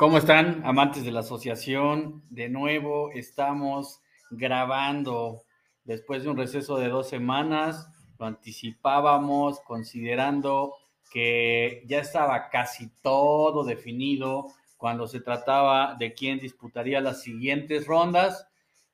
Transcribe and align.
¿Cómo 0.00 0.16
están, 0.16 0.62
amantes 0.64 1.04
de 1.04 1.12
la 1.12 1.20
asociación? 1.20 2.22
De 2.30 2.48
nuevo 2.48 3.10
estamos 3.12 4.00
grabando 4.30 5.42
después 5.84 6.22
de 6.22 6.30
un 6.30 6.38
receso 6.38 6.78
de 6.78 6.88
dos 6.88 7.10
semanas. 7.10 7.86
Lo 8.18 8.24
anticipábamos 8.24 9.60
considerando 9.60 10.72
que 11.12 11.84
ya 11.86 11.98
estaba 11.98 12.48
casi 12.48 12.88
todo 13.02 13.62
definido 13.62 14.46
cuando 14.78 15.06
se 15.06 15.20
trataba 15.20 15.96
de 15.98 16.14
quién 16.14 16.38
disputaría 16.38 17.02
las 17.02 17.20
siguientes 17.20 17.86
rondas. 17.86 18.48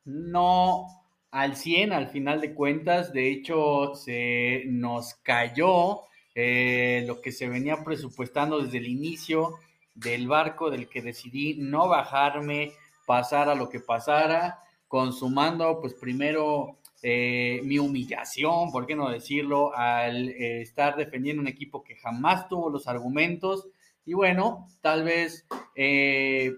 No 0.04 0.88
al 1.30 1.54
100 1.54 1.92
al 1.92 2.08
final 2.08 2.40
de 2.40 2.52
cuentas, 2.52 3.12
de 3.12 3.30
hecho 3.30 3.94
se 3.94 4.64
nos 4.66 5.14
cayó 5.22 6.00
eh, 6.34 7.04
lo 7.06 7.20
que 7.20 7.30
se 7.30 7.48
venía 7.48 7.84
presupuestando 7.84 8.60
desde 8.60 8.78
el 8.78 8.88
inicio 8.88 9.54
del 9.96 10.28
barco 10.28 10.70
del 10.70 10.88
que 10.88 11.02
decidí 11.02 11.54
no 11.58 11.88
bajarme, 11.88 12.72
pasar 13.06 13.48
a 13.48 13.54
lo 13.54 13.68
que 13.68 13.80
pasara, 13.80 14.62
consumando 14.86 15.80
pues 15.80 15.94
primero 15.94 16.76
eh, 17.02 17.60
mi 17.64 17.78
humillación, 17.78 18.70
por 18.70 18.86
qué 18.86 18.94
no 18.94 19.10
decirlo, 19.10 19.74
al 19.74 20.28
eh, 20.28 20.62
estar 20.62 20.96
defendiendo 20.96 21.42
un 21.42 21.48
equipo 21.48 21.82
que 21.82 21.96
jamás 21.96 22.48
tuvo 22.48 22.70
los 22.70 22.86
argumentos 22.86 23.68
y 24.04 24.14
bueno, 24.14 24.68
tal 24.82 25.02
vez 25.02 25.46
eh, 25.74 26.52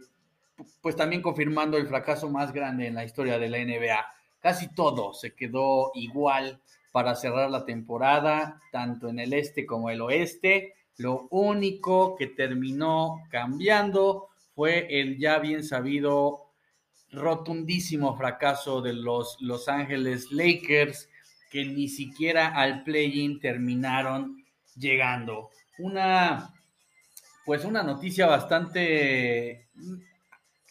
pues 0.80 0.97
también 0.97 1.23
confirmando 1.23 1.77
el 1.77 1.86
fracaso 1.86 2.28
más 2.28 2.52
grande 2.52 2.86
en 2.86 2.95
la 2.95 3.05
historia 3.05 3.39
de 3.39 3.48
la 3.48 3.59
NBA. 3.59 4.06
Casi 4.41 4.75
todo 4.75 5.14
se 5.14 5.34
quedó 5.34 5.91
igual 5.94 6.61
para 6.92 7.14
cerrar 7.14 7.50
la 7.50 7.64
temporada, 7.64 8.61
tanto 8.72 9.09
en 9.09 9.19
el 9.19 9.33
este 9.33 9.66
como 9.66 9.91
el 9.91 10.00
oeste. 10.00 10.75
Lo 10.98 11.28
único 11.30 12.16
que 12.16 12.27
terminó 12.27 13.22
cambiando 13.30 14.28
fue 14.54 14.86
el 15.00 15.16
ya 15.18 15.38
bien 15.38 15.62
sabido 15.62 16.50
rotundísimo 17.12 18.16
fracaso 18.16 18.82
de 18.82 18.92
los 18.92 19.36
Los 19.41 19.69
Ángeles 19.69 20.30
Lakers, 20.32 21.08
que 21.50 21.64
ni 21.64 21.88
siquiera 21.88 22.48
al 22.48 22.82
play-in 22.82 23.41
terminaron 23.41 24.44
llegando. 24.76 25.50
Una, 25.78 26.52
pues 27.46 27.64
una 27.64 27.82
noticia 27.82 28.26
bastante 28.26 29.69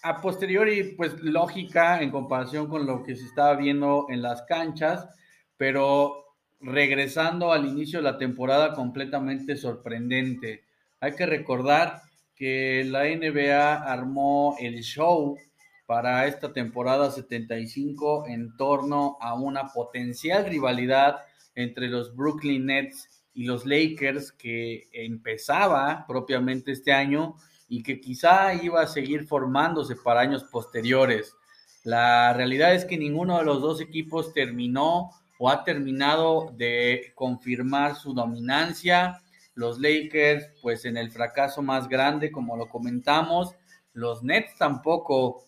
a 0.03 0.21
posteriori, 0.21 0.95
pues 0.95 1.21
lógica 1.21 2.01
en 2.01 2.11
comparación 2.11 2.67
con 2.67 2.85
lo 2.85 3.03
que 3.03 3.15
se 3.15 3.25
estaba 3.25 3.55
viendo 3.55 4.05
en 4.09 4.21
las 4.21 4.43
canchas, 4.43 5.07
pero 5.55 6.26
regresando 6.59 7.51
al 7.51 7.65
inicio 7.65 7.99
de 7.99 8.03
la 8.03 8.17
temporada 8.17 8.73
completamente 8.73 9.55
sorprendente. 9.55 10.63
Hay 10.99 11.13
que 11.13 11.25
recordar 11.25 12.01
que 12.35 12.83
la 12.85 13.03
NBA 13.03 13.73
armó 13.91 14.55
el 14.59 14.81
show 14.83 15.37
para 15.85 16.27
esta 16.27 16.51
temporada 16.51 17.11
75 17.11 18.25
en 18.27 18.55
torno 18.57 19.17
a 19.21 19.33
una 19.33 19.71
potencial 19.71 20.45
rivalidad 20.45 21.17
entre 21.55 21.87
los 21.87 22.15
Brooklyn 22.15 22.65
Nets 22.67 23.09
y 23.33 23.45
los 23.45 23.65
Lakers 23.65 24.31
que 24.31 24.89
empezaba 24.91 26.05
propiamente 26.07 26.71
este 26.71 26.91
año 26.91 27.35
y 27.69 27.83
que 27.83 27.99
quizá 27.99 28.53
iba 28.53 28.81
a 28.81 28.87
seguir 28.87 29.25
formándose 29.27 29.95
para 29.95 30.21
años 30.21 30.43
posteriores. 30.43 31.35
La 31.83 32.33
realidad 32.33 32.73
es 32.73 32.85
que 32.85 32.97
ninguno 32.97 33.37
de 33.37 33.45
los 33.45 33.61
dos 33.61 33.79
equipos 33.79 34.33
terminó 34.33 35.11
o 35.37 35.49
ha 35.49 35.63
terminado 35.63 36.53
de 36.55 37.11
confirmar 37.15 37.95
su 37.95 38.13
dominancia. 38.13 39.21
Los 39.53 39.79
Lakers, 39.79 40.49
pues 40.61 40.85
en 40.85 40.97
el 40.97 41.11
fracaso 41.11 41.61
más 41.61 41.87
grande, 41.87 42.31
como 42.31 42.55
lo 42.57 42.69
comentamos, 42.69 43.55
los 43.93 44.23
Nets 44.23 44.55
tampoco 44.57 45.47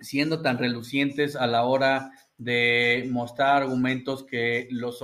siendo 0.00 0.40
tan 0.42 0.58
relucientes 0.58 1.34
a 1.34 1.46
la 1.46 1.64
hora 1.64 2.12
de 2.36 3.08
mostrar 3.10 3.62
argumentos 3.62 4.22
que 4.22 4.68
los, 4.70 4.98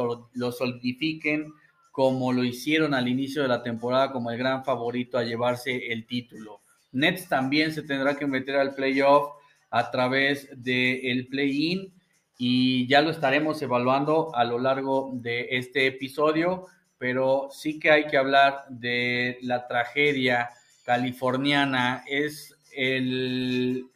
solidifiquen 0.56 1.52
como 1.90 2.32
lo 2.32 2.44
hicieron 2.44 2.94
al 2.94 3.08
inicio 3.08 3.42
de 3.42 3.48
la 3.48 3.62
temporada 3.62 4.12
como 4.12 4.30
el 4.30 4.38
gran 4.38 4.64
favorito 4.64 5.18
a 5.18 5.24
llevarse 5.24 5.92
el 5.92 6.06
título. 6.06 6.60
Nets 6.92 7.28
también 7.28 7.72
se 7.72 7.82
tendrá 7.82 8.16
que 8.16 8.26
meter 8.26 8.56
al 8.56 8.74
playoff 8.74 9.32
a 9.70 9.90
través 9.90 10.48
del 10.56 11.26
play-in 11.26 11.92
y 12.38 12.86
ya 12.88 13.00
lo 13.00 13.10
estaremos 13.10 13.60
evaluando 13.62 14.34
a 14.34 14.44
lo 14.44 14.58
largo 14.58 15.10
de 15.14 15.48
este 15.50 15.86
episodio, 15.86 16.66
pero 16.98 17.48
sí 17.50 17.78
que 17.78 17.90
hay 17.90 18.06
que 18.06 18.16
hablar 18.16 18.64
de 18.68 19.38
la 19.42 19.66
tragedia 19.66 20.50
californiana. 20.84 22.04
Es 22.08 22.56
el, 22.72 23.86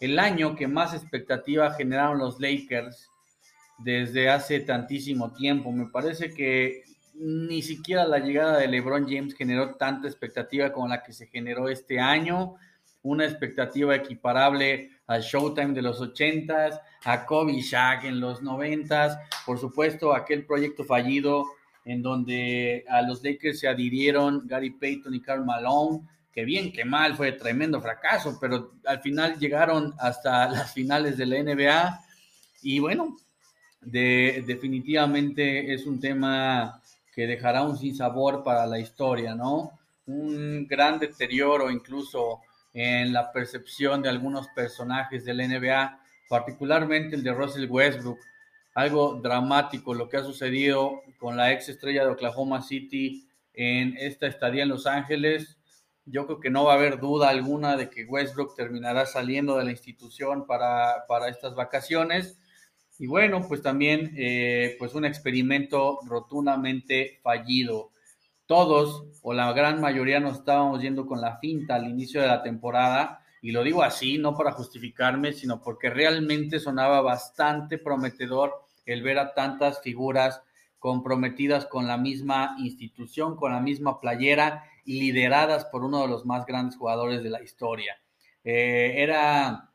el 0.00 0.18
año 0.18 0.54
que 0.54 0.68
más 0.68 0.94
expectativa 0.94 1.72
generaron 1.72 2.18
los 2.18 2.40
Lakers 2.40 3.08
desde 3.78 4.28
hace 4.28 4.60
tantísimo 4.60 5.32
tiempo. 5.32 5.72
Me 5.72 5.86
parece 5.86 6.30
que 6.32 6.82
ni 7.14 7.62
siquiera 7.62 8.06
la 8.06 8.18
llegada 8.18 8.58
de 8.58 8.68
LeBron 8.68 9.06
James 9.08 9.34
generó 9.34 9.74
tanta 9.74 10.06
expectativa 10.06 10.72
como 10.72 10.88
la 10.88 11.02
que 11.02 11.12
se 11.12 11.26
generó 11.26 11.68
este 11.68 11.98
año. 11.98 12.54
Una 13.02 13.24
expectativa 13.24 13.94
equiparable 13.94 14.90
al 15.08 15.22
Showtime 15.22 15.74
de 15.74 15.82
los 15.82 16.00
80s, 16.00 16.80
a 17.04 17.26
Kobe 17.26 17.60
Shaq 17.60 18.04
en 18.04 18.20
los 18.20 18.42
90s, 18.42 19.18
por 19.44 19.58
supuesto 19.58 20.14
aquel 20.14 20.44
proyecto 20.44 20.84
fallido 20.84 21.46
en 21.84 22.02
donde 22.02 22.84
a 22.88 23.00
los 23.02 23.24
Lakers 23.24 23.60
se 23.60 23.68
adhirieron 23.68 24.46
Gary 24.46 24.70
Payton 24.70 25.14
y 25.14 25.22
Karl 25.22 25.44
Malone, 25.44 26.00
que 26.30 26.44
bien 26.44 26.70
que 26.70 26.84
mal 26.84 27.16
fue 27.16 27.32
tremendo 27.32 27.80
fracaso, 27.80 28.36
pero 28.38 28.74
al 28.84 29.00
final 29.00 29.38
llegaron 29.38 29.94
hasta 29.98 30.48
las 30.50 30.72
finales 30.74 31.16
de 31.16 31.26
la 31.26 31.42
NBA 31.42 32.00
y 32.62 32.78
bueno, 32.78 33.16
de, 33.80 34.44
definitivamente 34.46 35.72
es 35.72 35.86
un 35.86 35.98
tema 35.98 36.82
que 37.14 37.26
dejará 37.26 37.62
un 37.62 37.78
sinsabor 37.78 38.44
para 38.44 38.66
la 38.66 38.78
historia, 38.78 39.34
¿no? 39.34 39.72
Un 40.06 40.66
gran 40.66 40.98
deterioro 40.98 41.70
incluso 41.70 42.40
en 42.72 43.12
la 43.12 43.32
percepción 43.32 44.02
de 44.02 44.08
algunos 44.08 44.48
personajes 44.48 45.24
del 45.24 45.38
NBA, 45.38 46.00
particularmente 46.28 47.16
el 47.16 47.22
de 47.22 47.32
Russell 47.32 47.68
Westbrook. 47.68 48.18
Algo 48.74 49.14
dramático 49.14 49.94
lo 49.94 50.08
que 50.08 50.18
ha 50.18 50.22
sucedido 50.22 51.02
con 51.18 51.36
la 51.36 51.52
ex 51.52 51.68
estrella 51.68 52.04
de 52.04 52.12
Oklahoma 52.12 52.62
City 52.62 53.28
en 53.54 53.96
esta 53.98 54.26
estadía 54.26 54.62
en 54.62 54.68
Los 54.68 54.86
Ángeles. 54.86 55.58
Yo 56.04 56.26
creo 56.26 56.38
que 56.38 56.50
no 56.50 56.64
va 56.64 56.74
a 56.74 56.76
haber 56.76 57.00
duda 57.00 57.28
alguna 57.28 57.76
de 57.76 57.90
que 57.90 58.04
Westbrook 58.04 58.54
terminará 58.54 59.04
saliendo 59.04 59.58
de 59.58 59.64
la 59.64 59.72
institución 59.72 60.46
para, 60.46 61.06
para 61.08 61.28
estas 61.28 61.54
vacaciones. 61.54 62.38
Y 62.98 63.06
bueno, 63.06 63.44
pues 63.46 63.62
también 63.62 64.12
eh, 64.16 64.76
pues 64.78 64.94
un 64.94 65.04
experimento 65.04 65.98
rotundamente 66.06 67.18
fallido 67.22 67.90
todos 68.48 69.04
o 69.22 69.34
la 69.34 69.52
gran 69.52 69.80
mayoría 69.80 70.18
nos 70.20 70.38
estábamos 70.38 70.80
yendo 70.80 71.06
con 71.06 71.20
la 71.20 71.36
finta 71.36 71.76
al 71.76 71.86
inicio 71.86 72.22
de 72.22 72.28
la 72.28 72.42
temporada. 72.42 73.22
Y 73.42 73.52
lo 73.52 73.62
digo 73.62 73.82
así, 73.82 74.16
no 74.18 74.34
para 74.34 74.52
justificarme, 74.52 75.32
sino 75.32 75.62
porque 75.62 75.90
realmente 75.90 76.58
sonaba 76.58 77.02
bastante 77.02 77.78
prometedor 77.78 78.54
el 78.86 79.02
ver 79.02 79.18
a 79.18 79.34
tantas 79.34 79.82
figuras 79.82 80.42
comprometidas 80.78 81.66
con 81.66 81.86
la 81.86 81.98
misma 81.98 82.56
institución, 82.58 83.36
con 83.36 83.52
la 83.52 83.60
misma 83.60 84.00
playera 84.00 84.64
y 84.84 84.98
lideradas 85.00 85.66
por 85.66 85.84
uno 85.84 86.00
de 86.00 86.08
los 86.08 86.24
más 86.24 86.46
grandes 86.46 86.78
jugadores 86.78 87.22
de 87.22 87.30
la 87.30 87.42
historia. 87.42 88.00
Eh, 88.44 88.94
era 88.96 89.72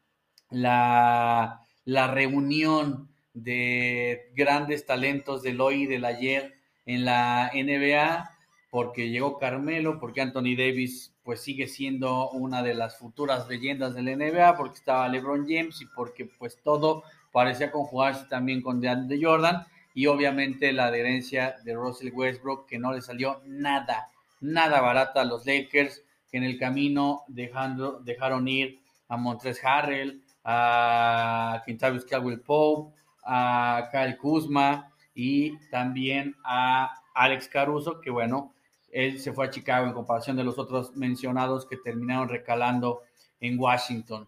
la, 0.49 1.61
la 1.85 2.07
reunión 2.07 3.09
de 3.35 4.31
grandes 4.35 4.85
talentos 4.87 5.43
del 5.43 5.61
hoy 5.61 5.83
y 5.83 5.85
del 5.85 6.05
ayer 6.05 6.55
en 6.85 7.05
la 7.05 7.51
NBA 7.53 8.32
porque 8.73 9.11
llegó 9.11 9.37
Carmelo, 9.37 9.99
porque 9.99 10.21
Anthony 10.21 10.55
Davis 10.57 11.13
pues 11.21 11.41
sigue 11.41 11.67
siendo 11.67 12.31
una 12.31 12.63
de 12.63 12.73
las 12.73 12.97
futuras 12.97 13.47
leyendas 13.47 13.93
del 13.93 14.05
NBA, 14.05 14.57
porque 14.57 14.79
estaba 14.79 15.07
LeBron 15.07 15.45
James 15.47 15.79
y 15.79 15.85
porque 15.85 16.25
pues 16.25 16.57
todo 16.63 17.03
parecía 17.31 17.71
conjugarse 17.71 18.25
también 18.25 18.63
con 18.63 18.81
DeAndre 18.81 19.19
Jordan 19.21 19.63
y 19.93 20.07
obviamente 20.07 20.73
la 20.73 20.85
adherencia 20.85 21.57
de 21.63 21.75
Russell 21.75 22.11
Westbrook 22.15 22.65
que 22.65 22.79
no 22.79 22.91
le 22.91 23.03
salió 23.03 23.43
nada, 23.45 24.09
nada 24.41 24.81
barata 24.81 25.21
a 25.21 25.25
los 25.25 25.45
Lakers, 25.45 26.01
que 26.31 26.37
en 26.37 26.43
el 26.43 26.57
camino 26.57 27.25
dejando, 27.27 27.99
dejaron 27.99 28.47
ir 28.47 28.79
a 29.07 29.17
Montres 29.17 29.63
Harrell, 29.63 30.23
a 30.43 31.61
Quintavious 31.63 32.05
Caldwell 32.05 32.41
Pope, 32.41 32.99
a 33.23 33.87
Kyle 33.91 34.17
Kuzma 34.17 34.91
y 35.13 35.59
también 35.69 36.35
a 36.43 36.91
Alex 37.13 37.47
Caruso, 37.47 38.01
que 38.01 38.09
bueno, 38.09 38.53
él 38.93 39.19
se 39.19 39.33
fue 39.33 39.45
a 39.47 39.49
Chicago 39.49 39.87
en 39.87 39.93
comparación 39.93 40.37
de 40.37 40.43
los 40.43 40.57
otros 40.57 40.95
mencionados 40.95 41.65
que 41.65 41.77
terminaron 41.77 42.29
recalando 42.29 43.01
en 43.39 43.59
Washington. 43.59 44.27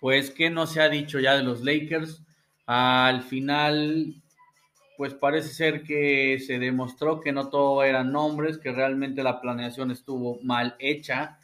Pues, 0.00 0.30
¿qué 0.30 0.50
no 0.50 0.66
se 0.66 0.80
ha 0.80 0.88
dicho 0.88 1.20
ya 1.20 1.36
de 1.36 1.42
los 1.42 1.62
Lakers? 1.62 2.22
Al 2.66 3.22
final, 3.22 4.14
pues 4.96 5.14
parece 5.14 5.48
ser 5.48 5.82
que 5.82 6.38
se 6.44 6.58
demostró 6.58 7.20
que 7.20 7.32
no 7.32 7.48
todo 7.48 7.82
eran 7.82 8.12
nombres, 8.12 8.58
que 8.58 8.72
realmente 8.72 9.22
la 9.22 9.40
planeación 9.40 9.90
estuvo 9.90 10.38
mal 10.42 10.76
hecha. 10.78 11.38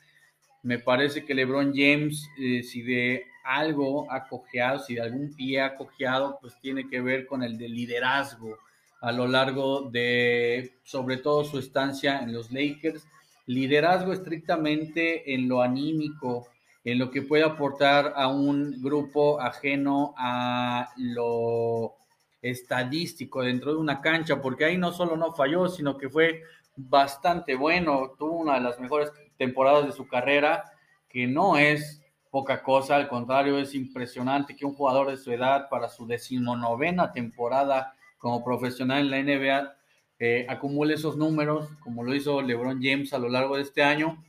Me 0.63 0.79
parece 0.79 1.25
que 1.25 1.35
LeBron 1.35 1.73
James, 1.75 2.29
eh, 2.39 2.63
si 2.63 2.83
de 2.83 3.25
algo 3.45 4.11
ha 4.11 4.29
cojeado, 4.29 4.79
si 4.79 4.95
de 4.95 5.03
algún 5.03 5.35
pie 5.35 5.61
ha 5.61 5.75
cojeado, 5.75 6.39
pues 6.41 6.55
tiene 6.61 6.89
que 6.89 7.01
ver 7.01 7.27
con 7.27 7.43
el 7.43 7.59
de 7.59 7.69
liderazgo 7.69 8.59
a 9.01 9.13
lo 9.13 9.27
largo 9.27 9.83
de, 9.91 10.79
sobre 10.85 11.17
todo, 11.17 11.45
su 11.45 11.59
estancia 11.59 12.21
en 12.21 12.33
los 12.33 12.51
Lakers. 12.51 13.07
Liderazgo 13.47 14.13
estrictamente 14.13 15.35
en 15.35 15.49
lo 15.49 15.63
anímico, 15.63 16.49
en 16.85 16.99
lo 16.99 17.11
que 17.11 17.23
puede 17.23 17.45
aportar 17.45 18.13
a 18.17 18.29
un 18.29 18.83
grupo 18.83 19.41
ajeno 19.41 20.15
a 20.17 20.91
lo 20.97 21.95
estadístico 22.43 23.43
dentro 23.43 23.73
de 23.73 23.79
una 23.79 24.01
cancha, 24.01 24.41
porque 24.41 24.65
ahí 24.65 24.79
no 24.79 24.93
solo 24.93 25.17
no 25.17 25.33
falló, 25.33 25.69
sino 25.69 25.99
que 25.99 26.09
fue 26.09 26.43
bastante 26.77 27.55
bueno, 27.55 28.13
tuvo 28.19 28.39
una 28.39 28.55
de 28.55 28.61
las 28.61 28.79
mejores 28.79 29.13
temporadas 29.37 29.87
de 29.87 29.93
su 29.93 30.07
carrera, 30.07 30.65
que 31.09 31.27
no 31.27 31.57
es 31.57 32.03
poca 32.31 32.63
cosa, 32.63 32.97
al 32.97 33.09
contrario, 33.09 33.59
es 33.59 33.75
impresionante 33.75 34.55
que 34.55 34.65
un 34.65 34.75
jugador 34.75 35.11
de 35.11 35.17
su 35.17 35.33
edad 35.33 35.69
para 35.69 35.89
su 35.89 36.07
decimonovena 36.07 37.13
temporada 37.13 37.95
como 38.21 38.45
profesional 38.45 39.01
en 39.01 39.11
la 39.11 39.23
NBA 39.23 39.77
eh, 40.19 40.47
acumule 40.49 40.95
esos 40.95 41.17
números, 41.17 41.71
como 41.81 42.05
lo 42.05 42.15
hizo 42.15 42.43
LeBron 42.43 42.81
James 42.83 43.13
a 43.15 43.19
lo 43.19 43.31
largo 43.31 43.57
de 43.57 43.63
este 43.63 43.83
año. 43.83 44.23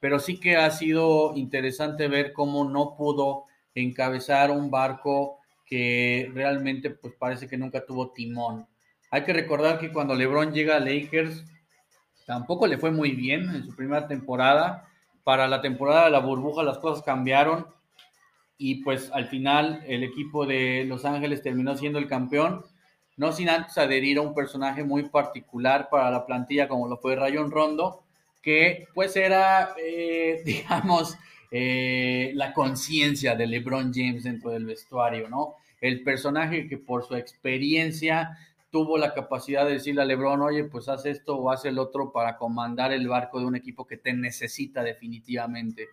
Pero 0.00 0.18
sí 0.18 0.40
que 0.40 0.56
ha 0.56 0.70
sido 0.70 1.36
interesante 1.36 2.08
ver 2.08 2.32
cómo 2.32 2.64
no 2.64 2.96
pudo 2.96 3.44
encabezar 3.74 4.50
un 4.50 4.70
barco 4.70 5.38
que 5.66 6.30
realmente 6.32 6.90
pues 6.90 7.14
parece 7.18 7.46
que 7.46 7.58
nunca 7.58 7.84
tuvo 7.84 8.12
timón. 8.12 8.66
Hay 9.10 9.24
que 9.24 9.34
recordar 9.34 9.78
que 9.78 9.92
cuando 9.92 10.14
LeBron 10.14 10.54
llega 10.54 10.76
a 10.76 10.80
Lakers, 10.80 11.44
tampoco 12.26 12.66
le 12.66 12.78
fue 12.78 12.90
muy 12.90 13.10
bien 13.10 13.54
en 13.54 13.64
su 13.64 13.76
primera 13.76 14.08
temporada. 14.08 14.88
Para 15.22 15.46
la 15.46 15.60
temporada 15.60 16.06
de 16.06 16.12
la 16.12 16.20
burbuja 16.20 16.62
las 16.62 16.78
cosas 16.78 17.04
cambiaron 17.04 17.66
y 18.62 18.76
pues 18.82 19.10
al 19.12 19.26
final 19.26 19.82
el 19.86 20.04
equipo 20.04 20.44
de 20.44 20.84
Los 20.86 21.06
Ángeles 21.06 21.42
terminó 21.42 21.76
siendo 21.78 21.98
el 21.98 22.08
campeón, 22.08 22.62
no 23.20 23.32
sin 23.32 23.50
antes 23.50 23.76
adherir 23.76 24.16
a 24.16 24.22
un 24.22 24.32
personaje 24.32 24.82
muy 24.82 25.02
particular 25.10 25.90
para 25.90 26.10
la 26.10 26.24
plantilla 26.24 26.68
como 26.68 26.88
lo 26.88 26.96
fue 26.96 27.16
Rayon 27.16 27.50
Rondo, 27.50 28.02
que 28.40 28.88
pues 28.94 29.14
era, 29.14 29.74
eh, 29.76 30.40
digamos, 30.46 31.18
eh, 31.50 32.32
la 32.34 32.54
conciencia 32.54 33.36
de 33.36 33.46
LeBron 33.46 33.92
James 33.92 34.24
dentro 34.24 34.52
del 34.52 34.64
vestuario, 34.64 35.28
¿no? 35.28 35.56
El 35.82 36.02
personaje 36.02 36.66
que 36.66 36.78
por 36.78 37.04
su 37.04 37.14
experiencia 37.14 38.38
tuvo 38.70 38.96
la 38.96 39.12
capacidad 39.12 39.66
de 39.66 39.74
decirle 39.74 40.00
a 40.00 40.06
LeBron, 40.06 40.40
oye, 40.40 40.64
pues 40.64 40.88
haz 40.88 41.04
esto 41.04 41.36
o 41.36 41.50
haz 41.50 41.66
el 41.66 41.78
otro 41.78 42.12
para 42.12 42.38
comandar 42.38 42.90
el 42.90 43.06
barco 43.06 43.38
de 43.38 43.44
un 43.44 43.54
equipo 43.54 43.86
que 43.86 43.98
te 43.98 44.14
necesita 44.14 44.82
definitivamente. 44.82 45.88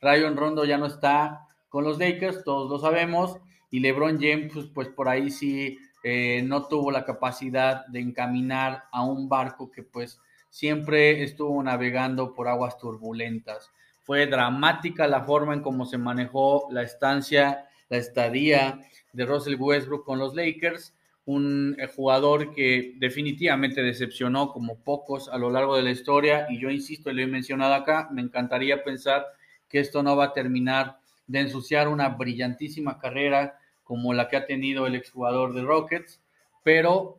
Rayon 0.00 0.36
Rondo 0.36 0.64
ya 0.64 0.78
no 0.78 0.86
está 0.86 1.48
con 1.68 1.82
los 1.82 1.98
Lakers, 1.98 2.44
todos 2.44 2.70
lo 2.70 2.78
sabemos, 2.78 3.36
y 3.68 3.80
LeBron 3.80 4.20
James, 4.20 4.52
pues, 4.54 4.66
pues 4.72 4.88
por 4.90 5.08
ahí 5.08 5.28
sí 5.28 5.76
eh, 6.10 6.42
no 6.42 6.68
tuvo 6.68 6.90
la 6.90 7.04
capacidad 7.04 7.86
de 7.86 8.00
encaminar 8.00 8.84
a 8.92 9.04
un 9.04 9.28
barco 9.28 9.70
que 9.70 9.82
pues 9.82 10.22
siempre 10.48 11.22
estuvo 11.22 11.62
navegando 11.62 12.32
por 12.32 12.48
aguas 12.48 12.78
turbulentas. 12.78 13.70
Fue 14.04 14.26
dramática 14.26 15.06
la 15.06 15.24
forma 15.24 15.52
en 15.52 15.60
cómo 15.60 15.84
se 15.84 15.98
manejó 15.98 16.66
la 16.70 16.82
estancia, 16.82 17.68
la 17.90 17.98
estadía 17.98 18.80
de 19.12 19.26
Russell 19.26 19.56
Westbrook 19.58 20.06
con 20.06 20.18
los 20.18 20.34
Lakers, 20.34 20.94
un 21.26 21.76
eh, 21.78 21.86
jugador 21.94 22.54
que 22.54 22.94
definitivamente 22.96 23.82
decepcionó 23.82 24.50
como 24.50 24.82
pocos 24.82 25.28
a 25.28 25.36
lo 25.36 25.50
largo 25.50 25.76
de 25.76 25.82
la 25.82 25.90
historia 25.90 26.46
y 26.48 26.58
yo 26.58 26.70
insisto, 26.70 27.12
lo 27.12 27.20
he 27.20 27.26
mencionado 27.26 27.74
acá, 27.74 28.08
me 28.10 28.22
encantaría 28.22 28.82
pensar 28.82 29.26
que 29.68 29.80
esto 29.80 30.02
no 30.02 30.16
va 30.16 30.24
a 30.24 30.32
terminar 30.32 31.00
de 31.26 31.40
ensuciar 31.40 31.86
una 31.86 32.08
brillantísima 32.08 32.98
carrera 32.98 33.58
como 33.88 34.12
la 34.12 34.28
que 34.28 34.36
ha 34.36 34.46
tenido 34.46 34.86
el 34.86 34.94
exjugador 34.94 35.54
de 35.54 35.62
Rockets, 35.62 36.20
pero 36.62 37.18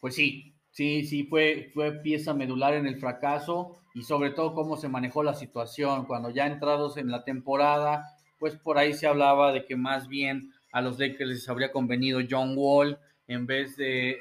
pues 0.00 0.14
sí, 0.14 0.54
sí, 0.70 1.04
sí 1.04 1.24
fue, 1.24 1.70
fue 1.74 1.92
pieza 1.92 2.32
medular 2.32 2.72
en 2.72 2.86
el 2.86 2.98
fracaso 2.98 3.76
y 3.92 4.02
sobre 4.02 4.30
todo 4.30 4.54
cómo 4.54 4.78
se 4.78 4.88
manejó 4.88 5.22
la 5.22 5.34
situación 5.34 6.06
cuando 6.06 6.30
ya 6.30 6.46
entrados 6.46 6.96
en 6.96 7.10
la 7.10 7.22
temporada, 7.22 8.16
pues 8.38 8.56
por 8.56 8.78
ahí 8.78 8.94
se 8.94 9.06
hablaba 9.06 9.52
de 9.52 9.66
que 9.66 9.76
más 9.76 10.08
bien 10.08 10.54
a 10.72 10.80
los 10.80 10.98
Lakers 10.98 11.28
les 11.28 11.48
habría 11.50 11.70
convenido 11.70 12.20
John 12.28 12.54
Wall 12.56 12.98
en 13.26 13.44
vez 13.44 13.76
de, 13.76 14.18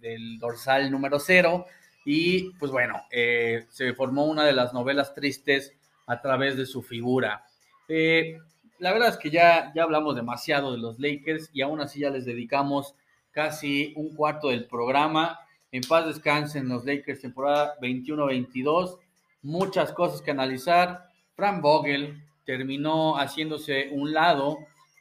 del 0.00 0.38
dorsal 0.38 0.90
número 0.90 1.18
cero 1.18 1.66
y 2.06 2.52
pues 2.52 2.72
bueno, 2.72 3.02
eh, 3.10 3.66
se 3.68 3.92
formó 3.92 4.24
una 4.24 4.46
de 4.46 4.54
las 4.54 4.72
novelas 4.72 5.14
tristes 5.14 5.74
a 6.06 6.22
través 6.22 6.56
de 6.56 6.64
su 6.64 6.82
figura. 6.82 7.44
Eh, 7.88 8.38
la 8.78 8.92
verdad 8.92 9.08
es 9.08 9.16
que 9.16 9.30
ya, 9.30 9.72
ya 9.74 9.82
hablamos 9.82 10.16
demasiado 10.16 10.72
de 10.72 10.78
los 10.78 10.98
Lakers 10.98 11.50
y 11.52 11.62
aún 11.62 11.80
así 11.80 12.00
ya 12.00 12.10
les 12.10 12.24
dedicamos 12.24 12.94
casi 13.32 13.92
un 13.96 14.14
cuarto 14.14 14.48
del 14.48 14.66
programa. 14.66 15.40
En 15.70 15.82
paz 15.82 16.06
descansen 16.06 16.68
los 16.68 16.84
Lakers 16.84 17.20
temporada 17.20 17.76
21-22. 17.80 18.98
Muchas 19.42 19.92
cosas 19.92 20.22
que 20.22 20.30
analizar. 20.30 21.10
Frank 21.34 21.60
Vogel 21.60 22.22
terminó 22.44 23.16
haciéndose 23.16 23.90
un 23.92 24.12
lado, 24.12 24.58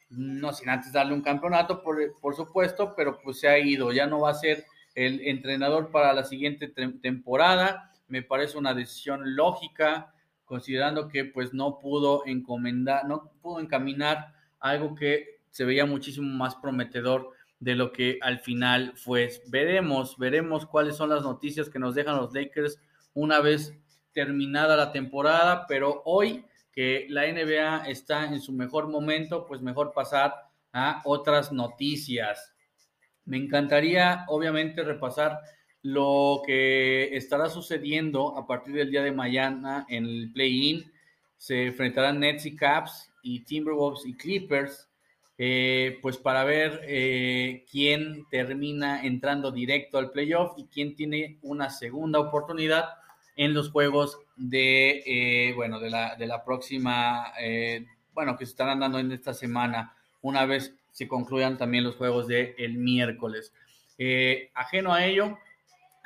no 0.10 0.54
sin 0.54 0.70
antes 0.70 0.92
darle 0.92 1.14
un 1.14 1.22
campeonato, 1.22 1.82
por, 1.82 1.98
por 2.20 2.36
supuesto, 2.36 2.94
pero 2.96 3.20
pues 3.22 3.40
se 3.40 3.48
ha 3.48 3.58
ido. 3.58 3.92
Ya 3.92 4.06
no 4.06 4.20
va 4.20 4.32
a 4.32 4.36
ser 4.36 4.66
el 4.96 5.22
entrenador 5.28 5.90
para 5.92 6.14
la 6.14 6.24
siguiente 6.24 6.68
temporada. 6.68 7.92
Me 8.08 8.22
parece 8.22 8.58
una 8.58 8.74
decisión 8.74 9.36
lógica 9.36 10.14
considerando 10.48 11.10
que 11.10 11.26
pues 11.26 11.54
no 11.54 11.78
pudo 11.78 12.26
encomendar, 12.26 13.06
no 13.06 13.32
pudo 13.42 13.60
encaminar 13.60 14.34
algo 14.60 14.96
que 14.96 15.42
se 15.52 15.66
veía 15.66 15.86
muchísimo 15.86 16.28
más 16.28 16.56
prometedor 16.56 17.32
de 17.60 17.76
lo 17.76 17.92
que 17.92 18.18
al 18.22 18.40
final 18.40 18.94
fue. 18.96 19.30
Veremos, 19.48 20.18
veremos 20.18 20.66
cuáles 20.66 20.96
son 20.96 21.10
las 21.10 21.22
noticias 21.22 21.70
que 21.70 21.80
nos 21.80 21.94
dejan 21.94 22.18
los 22.18 22.34
Lakers 22.34 22.80
una 23.14 23.42
vez 23.42 23.78
terminada 24.14 24.76
la 24.78 24.92
temporada, 24.92 25.66
pero 25.68 26.02
hoy 26.06 26.46
que 26.72 27.08
la 27.10 27.24
NBA 27.24 27.90
está 27.90 28.26
en 28.26 28.40
su 28.40 28.54
mejor 28.54 28.88
momento, 28.88 29.46
pues 29.46 29.62
mejor 29.62 29.92
pasar 29.94 30.34
a 30.72 31.02
otras 31.04 31.52
noticias. 31.52 32.54
Me 33.26 33.38
encantaría, 33.38 34.24
obviamente, 34.28 34.84
repasar 34.84 35.40
lo 35.88 36.42
que 36.46 37.16
estará 37.16 37.50
sucediendo 37.50 38.38
a 38.38 38.46
partir 38.46 38.74
del 38.74 38.92
día 38.92 39.04
de 39.04 39.14
mañana 39.14 39.86
en 39.88 40.06
el 40.06 40.32
play-in. 40.34 40.92
Se 41.38 41.68
enfrentarán 41.68 42.20
Nets 42.20 42.46
y 42.46 42.58
Caps 42.58 43.10
y 43.24 43.46
Timberwolves 43.46 44.06
y 44.06 44.14
Clippers, 44.14 44.90
eh, 45.38 45.98
pues 46.02 46.18
para 46.18 46.44
ver 46.44 46.82
eh, 46.84 47.64
quién 47.72 48.26
termina 48.30 49.06
entrando 49.06 49.50
directo 49.50 49.98
al 49.98 50.12
playoff 50.12 50.56
y 50.58 50.66
quién 50.66 50.94
tiene 50.94 51.38
una 51.42 51.70
segunda 51.70 52.20
oportunidad 52.20 52.90
en 53.38 53.54
los 53.54 53.70
juegos 53.70 54.20
de, 54.36 55.04
eh, 55.06 55.54
bueno, 55.56 55.80
de 55.80 55.90
la, 55.90 56.16
de 56.18 56.28
la 56.28 56.44
próxima, 56.44 57.32
bueno, 58.14 58.36
que 58.36 58.46
se 58.46 58.52
estarán 58.52 58.82
dando 58.82 59.00
en 59.00 59.14
esta 59.14 59.34
semana, 59.34 59.96
una 60.22 60.46
vez 60.46 60.76
se 60.92 61.08
concluyan 61.08 61.58
también 61.58 61.86
los 61.86 61.96
juegos 61.96 62.28
del 62.28 62.56
el 62.58 62.74
miércoles. 62.74 63.54
ajeno 64.54 64.94
a 64.94 65.06
ello, 65.06 65.38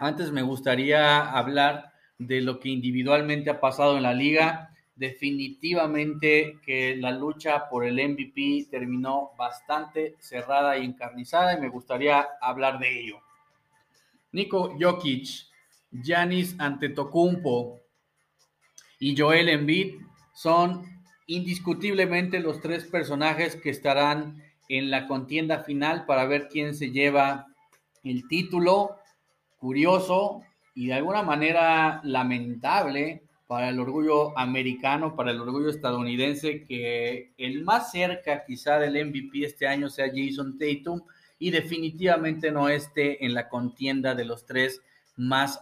antes 0.02 0.32
me 0.32 0.42
gustaría 0.42 1.30
hablar 1.30 1.94
de 2.18 2.42
lo 2.42 2.60
que 2.60 2.70
individualmente 2.70 3.52
ha 3.52 3.60
pasado 3.60 3.98
en 3.98 4.04
la 4.04 4.16
liga. 4.16 4.74
Definitivamente 4.96 6.58
que 6.66 6.96
la 6.96 7.12
lucha 7.12 7.70
por 7.70 7.86
el 7.86 7.98
MVP 8.10 8.66
terminó 8.72 9.30
bastante 9.38 10.16
cerrada 10.20 10.76
y 10.80 10.86
encarnizada 10.86 11.56
y 11.56 11.62
me 11.62 11.70
gustaría 11.70 12.28
hablar 12.42 12.80
de 12.80 13.00
ello. 13.00 13.20
Nico 14.32 14.76
Jokic, 14.80 15.28
Giannis 15.92 16.56
Antetokounmpo 16.58 17.80
y 18.98 19.16
Joel 19.16 19.50
Embiid 19.50 20.02
son 20.34 20.84
indiscutiblemente 21.28 22.40
los 22.40 22.60
tres 22.60 22.86
personajes 22.86 23.56
que 23.56 23.70
estarán 23.70 24.42
en 24.68 24.90
la 24.90 25.08
contienda 25.08 25.60
final 25.60 26.08
para 26.08 26.26
ver 26.26 26.48
quién 26.50 26.74
se 26.74 26.90
lleva 26.90 27.46
el 28.04 28.28
título 28.28 28.98
curioso 29.62 30.42
y 30.74 30.88
de 30.88 30.96
alguna 30.96 31.22
manera 31.22 32.02
lamentable 32.04 33.22
para 33.46 33.70
el 33.70 33.80
orgullo 33.80 34.38
americano, 34.38 35.16
para 35.16 35.32
el 35.32 35.40
orgullo 35.40 35.70
estadounidense, 35.70 36.66
que 36.66 37.34
el 37.38 37.64
más 37.64 37.92
cerca 37.92 38.44
quizá 38.46 38.80
del 38.80 39.06
MVP 39.06 39.46
este 39.46 39.68
año 39.68 39.90
sea 39.90 40.08
Jason 40.08 40.58
Tatum 40.58 41.02
y 41.38 41.52
definitivamente 41.52 42.52
no 42.52 42.70
esté 42.70 43.24
en 43.26 43.34
la 43.34 43.50
contienda 43.50 44.16
de 44.16 44.26
los 44.26 44.46
tres 44.46 44.82
más 45.16 45.60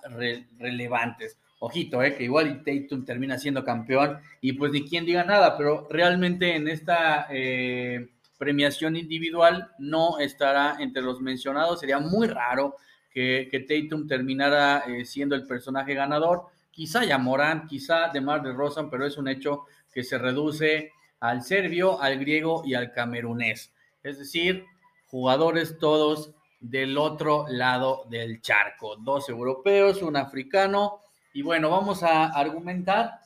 relevantes. 0.57 1.37
Ojito, 1.59 2.01
eh, 2.01 2.15
que 2.15 2.23
igual 2.23 2.63
Tatum 2.63 3.03
termina 3.03 3.37
siendo 3.37 3.65
campeón 3.65 4.19
y 4.39 4.53
pues 4.53 4.71
ni 4.71 4.87
quien 4.87 5.05
diga 5.05 5.25
nada, 5.25 5.57
pero 5.57 5.87
realmente 5.89 6.55
en 6.55 6.69
esta 6.69 7.27
eh, 7.29 8.07
premiación 8.37 8.95
individual 8.95 9.71
no 9.77 10.19
estará 10.19 10.77
entre 10.79 11.01
los 11.01 11.19
mencionados, 11.19 11.81
sería 11.81 11.99
muy 11.99 12.27
raro 12.27 12.77
que, 13.11 13.65
Tatum 13.67 14.07
terminara 14.07 14.83
eh, 14.87 15.05
siendo 15.05 15.35
el 15.35 15.45
personaje 15.45 15.93
ganador. 15.93 16.47
quizá 16.71 17.03
ya 17.03 17.17
Morán, 17.17 17.67
quizá 17.67 18.09
de 18.09 18.21
Mar 18.21 18.41
de 18.41 18.53
Rosan, 18.53 18.89
pero 18.89 19.05
es 19.05 19.17
un 19.17 19.27
hecho 19.27 19.65
que 19.91 20.03
se 20.03 20.17
reduce 20.17 20.91
al 21.19 21.41
serbio, 21.43 22.01
al 22.01 22.19
griego 22.19 22.63
y 22.65 22.73
al 22.73 22.91
camerunés. 22.91 23.73
Es 24.03 24.19
decir, 24.19 24.65
jugadores 25.07 25.77
todos 25.79 26.33
del 26.59 26.97
otro 26.97 27.45
lado 27.49 28.05
del 28.09 28.41
charco. 28.41 28.95
Dos 28.97 29.29
europeos, 29.29 30.01
un 30.01 30.15
africano. 30.15 31.01
Y 31.33 31.41
bueno, 31.41 31.69
vamos 31.69 32.03
a 32.03 32.25
argumentar 32.27 33.19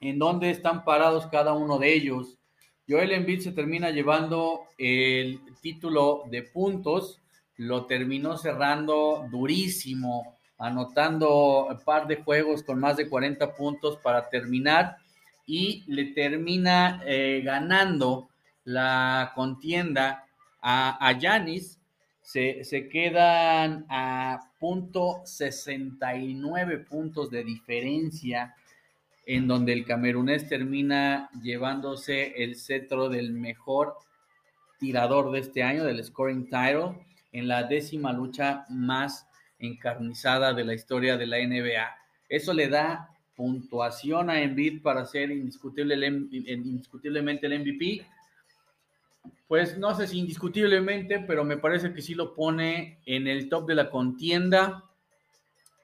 en 0.00 0.18
dónde 0.18 0.50
están 0.50 0.84
parados 0.84 1.26
cada 1.26 1.52
uno 1.52 1.78
de 1.78 1.92
ellos. 1.92 2.38
Joel 2.88 3.12
Embiid 3.12 3.40
se 3.40 3.52
termina 3.52 3.90
llevando 3.90 4.62
el 4.78 5.40
título 5.60 6.24
de 6.28 6.42
puntos, 6.42 7.19
lo 7.60 7.84
terminó 7.84 8.38
cerrando 8.38 9.26
durísimo, 9.30 10.38
anotando 10.56 11.66
un 11.66 11.78
par 11.84 12.06
de 12.06 12.16
juegos 12.16 12.62
con 12.62 12.80
más 12.80 12.96
de 12.96 13.06
40 13.06 13.54
puntos 13.54 13.98
para 13.98 14.30
terminar 14.30 14.96
y 15.44 15.84
le 15.86 16.06
termina 16.14 17.02
eh, 17.04 17.42
ganando 17.44 18.30
la 18.64 19.32
contienda 19.34 20.24
a 20.62 21.12
Yanis. 21.18 21.78
Se, 22.22 22.64
se, 22.64 22.88
quedan 22.88 23.84
a 23.90 24.40
punto 24.58 25.20
69 25.24 26.78
puntos 26.78 27.30
de 27.30 27.44
diferencia 27.44 28.54
en 29.26 29.46
donde 29.46 29.74
el 29.74 29.84
camerunés 29.84 30.48
termina 30.48 31.28
llevándose 31.42 32.42
el 32.42 32.56
cetro 32.56 33.10
del 33.10 33.32
mejor 33.32 33.96
tirador 34.78 35.30
de 35.30 35.40
este 35.40 35.62
año, 35.62 35.84
del 35.84 36.02
scoring 36.02 36.44
title, 36.44 37.09
en 37.32 37.48
la 37.48 37.64
décima 37.64 38.12
lucha 38.12 38.64
más 38.68 39.28
encarnizada 39.58 40.52
de 40.52 40.64
la 40.64 40.74
historia 40.74 41.16
de 41.16 41.26
la 41.26 41.38
NBA. 41.38 41.96
Eso 42.28 42.52
le 42.52 42.68
da 42.68 43.10
puntuación 43.34 44.30
a 44.30 44.42
Embiid 44.42 44.82
para 44.82 45.04
ser 45.06 45.30
indiscutible 45.30 45.94
indiscutiblemente 46.06 47.46
el 47.46 47.60
MVP. 47.60 48.06
Pues 49.48 49.78
no 49.78 49.94
sé 49.94 50.06
si 50.06 50.18
indiscutiblemente, 50.18 51.20
pero 51.20 51.44
me 51.44 51.56
parece 51.56 51.92
que 51.92 52.02
sí 52.02 52.14
lo 52.14 52.34
pone 52.34 53.00
en 53.06 53.26
el 53.26 53.48
top 53.48 53.66
de 53.66 53.74
la 53.74 53.90
contienda, 53.90 54.84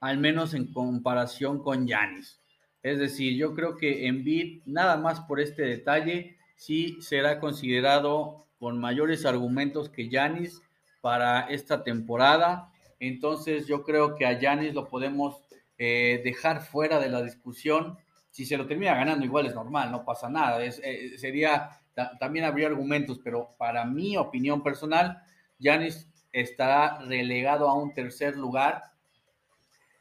al 0.00 0.18
menos 0.18 0.54
en 0.54 0.72
comparación 0.72 1.62
con 1.62 1.86
Yanis. 1.86 2.40
Es 2.82 2.98
decir, 2.98 3.36
yo 3.36 3.54
creo 3.54 3.76
que 3.76 4.06
Embiid, 4.06 4.62
nada 4.66 4.96
más 4.96 5.20
por 5.20 5.40
este 5.40 5.62
detalle, 5.62 6.36
sí 6.54 6.98
será 7.00 7.40
considerado 7.40 8.46
con 8.58 8.78
mayores 8.78 9.26
argumentos 9.26 9.88
que 9.88 10.08
Yanis 10.08 10.62
para 11.06 11.42
esta 11.42 11.84
temporada. 11.84 12.72
Entonces 12.98 13.68
yo 13.68 13.84
creo 13.84 14.16
que 14.16 14.26
a 14.26 14.40
Yanis 14.40 14.74
lo 14.74 14.88
podemos 14.88 15.40
eh, 15.78 16.20
dejar 16.24 16.62
fuera 16.62 16.98
de 16.98 17.08
la 17.08 17.22
discusión. 17.22 17.96
Si 18.28 18.44
se 18.44 18.56
lo 18.56 18.66
termina 18.66 18.96
ganando, 18.96 19.24
igual 19.24 19.46
es 19.46 19.54
normal, 19.54 19.92
no 19.92 20.04
pasa 20.04 20.28
nada. 20.28 20.60
Eh, 20.64 21.16
sería, 21.16 21.78
también 22.18 22.44
habría 22.44 22.66
argumentos, 22.66 23.20
pero 23.22 23.54
para 23.56 23.84
mi 23.84 24.16
opinión 24.16 24.64
personal, 24.64 25.22
Yanis 25.60 26.08
estará 26.32 26.98
relegado 26.98 27.68
a 27.68 27.74
un 27.74 27.94
tercer 27.94 28.36
lugar, 28.36 28.82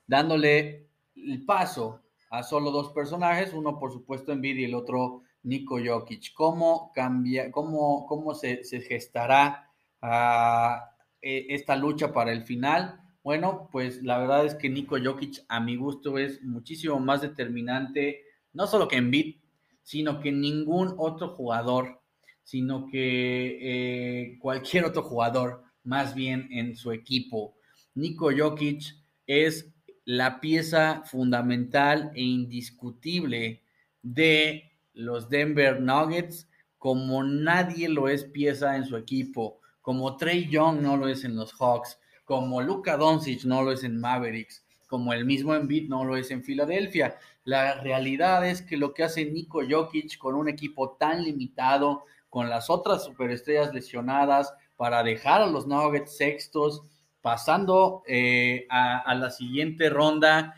dándole 0.07 0.87
el 1.15 1.45
paso 1.45 2.01
a 2.31 2.41
solo 2.41 2.71
dos 2.71 2.91
personajes, 2.93 3.53
uno 3.53 3.77
por 3.77 3.93
supuesto 3.93 4.31
Envid 4.31 4.57
y 4.57 4.63
el 4.63 4.73
otro 4.73 5.21
Nico 5.43 5.77
Jokic. 5.77 6.33
¿Cómo, 6.33 6.91
cambia, 6.95 7.51
cómo, 7.51 8.07
cómo 8.07 8.33
se, 8.33 8.63
gestará 8.63 9.69
ah, 10.01 10.94
e, 11.25 11.47
esta 11.49 11.75
lucha 11.75 12.13
para 12.13 12.31
el 12.31 12.43
final? 12.43 13.01
Bueno, 13.23 13.67
pues 13.71 14.03
la 14.03 14.19
verdad 14.19 14.45
es 14.45 14.53
que 14.53 14.69
Nico 14.69 14.97
Jokic 15.03 15.43
a 15.49 15.59
mi 15.59 15.75
gusto 15.75 16.19
es 16.19 16.43
muchísimo 16.43 16.99
más 16.99 17.23
determinante, 17.23 18.21
no 18.53 18.67
solo 18.67 18.87
que 18.87 18.97
Envid, 18.97 19.37
sino 19.81 20.19
que 20.19 20.31
ningún 20.31 20.93
otro 20.97 21.29
jugador, 21.29 21.99
sino 22.43 22.85
que 22.85 23.57
eh, 23.59 24.37
cualquier 24.39 24.85
otro 24.85 25.01
jugador, 25.01 25.63
más 25.83 26.13
bien 26.13 26.47
en 26.51 26.75
su 26.75 26.91
equipo. 26.91 27.55
Nico 27.95 28.29
Jokic 28.35 28.95
es 29.25 29.73
la 30.05 30.39
pieza 30.39 31.01
fundamental 31.05 32.11
e 32.13 32.21
indiscutible 32.21 33.63
de 34.03 34.71
los 34.93 35.29
Denver 35.29 35.81
Nuggets, 35.81 36.47
como 36.77 37.23
nadie 37.23 37.89
lo 37.89 38.09
es 38.09 38.25
pieza 38.25 38.75
en 38.75 38.85
su 38.85 38.95
equipo, 38.97 39.61
como 39.85 40.17
Trey 40.17 40.49
Young 40.49 40.81
no 40.81 40.97
lo 40.97 41.07
es 41.07 41.23
en 41.25 41.35
los 41.35 41.53
Hawks, 41.53 41.99
como 42.23 42.59
Luka 42.59 42.97
Doncic 42.97 43.43
no 43.43 43.61
lo 43.61 43.71
es 43.71 43.83
en 43.83 44.01
Mavericks, 44.01 44.65
como 44.87 45.13
el 45.13 45.25
mismo 45.25 45.53
Embiid 45.53 45.89
no 45.89 46.03
lo 46.03 46.17
es 46.17 46.31
en 46.31 46.43
Filadelfia. 46.43 47.19
La 47.43 47.79
realidad 47.81 48.47
es 48.47 48.63
que 48.63 48.77
lo 48.77 48.95
que 48.95 49.03
hace 49.03 49.25
Nico 49.25 49.61
Jokic 49.69 50.17
con 50.17 50.33
un 50.33 50.49
equipo 50.49 50.97
tan 50.99 51.23
limitado, 51.23 52.03
con 52.31 52.49
las 52.49 52.71
otras 52.71 53.05
superestrellas 53.05 53.75
lesionadas, 53.75 54.55
para 54.75 55.03
dejar 55.03 55.43
a 55.43 55.47
los 55.47 55.67
Nuggets 55.67 56.17
sextos, 56.17 56.81
pasando 57.21 58.01
eh, 58.07 58.65
a, 58.71 59.13
la 59.13 59.29
siguiente 59.29 59.91
ronda, 59.91 60.55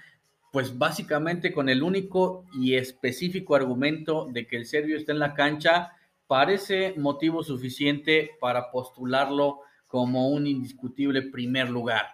pues 0.53 0.77
básicamente 0.77 1.51
con 1.51 1.67
el 1.67 1.83
único 1.83 2.45
y 2.53 2.75
específico 2.75 3.55
argumento 3.55 4.29
de 4.31 4.47
que 4.47 4.55
el 4.55 4.65
serbio 4.65 4.95
está 4.95 5.11
en 5.11 5.19
la 5.19 5.33
cancha, 5.33 5.91
parece 6.27 6.93
motivo 6.97 7.43
suficiente 7.43 8.31
para 8.39 8.71
postularlo 8.71 9.61
como 9.87 10.29
un 10.29 10.45
indiscutible 10.45 11.23
primer 11.23 11.69
lugar. 11.69 12.05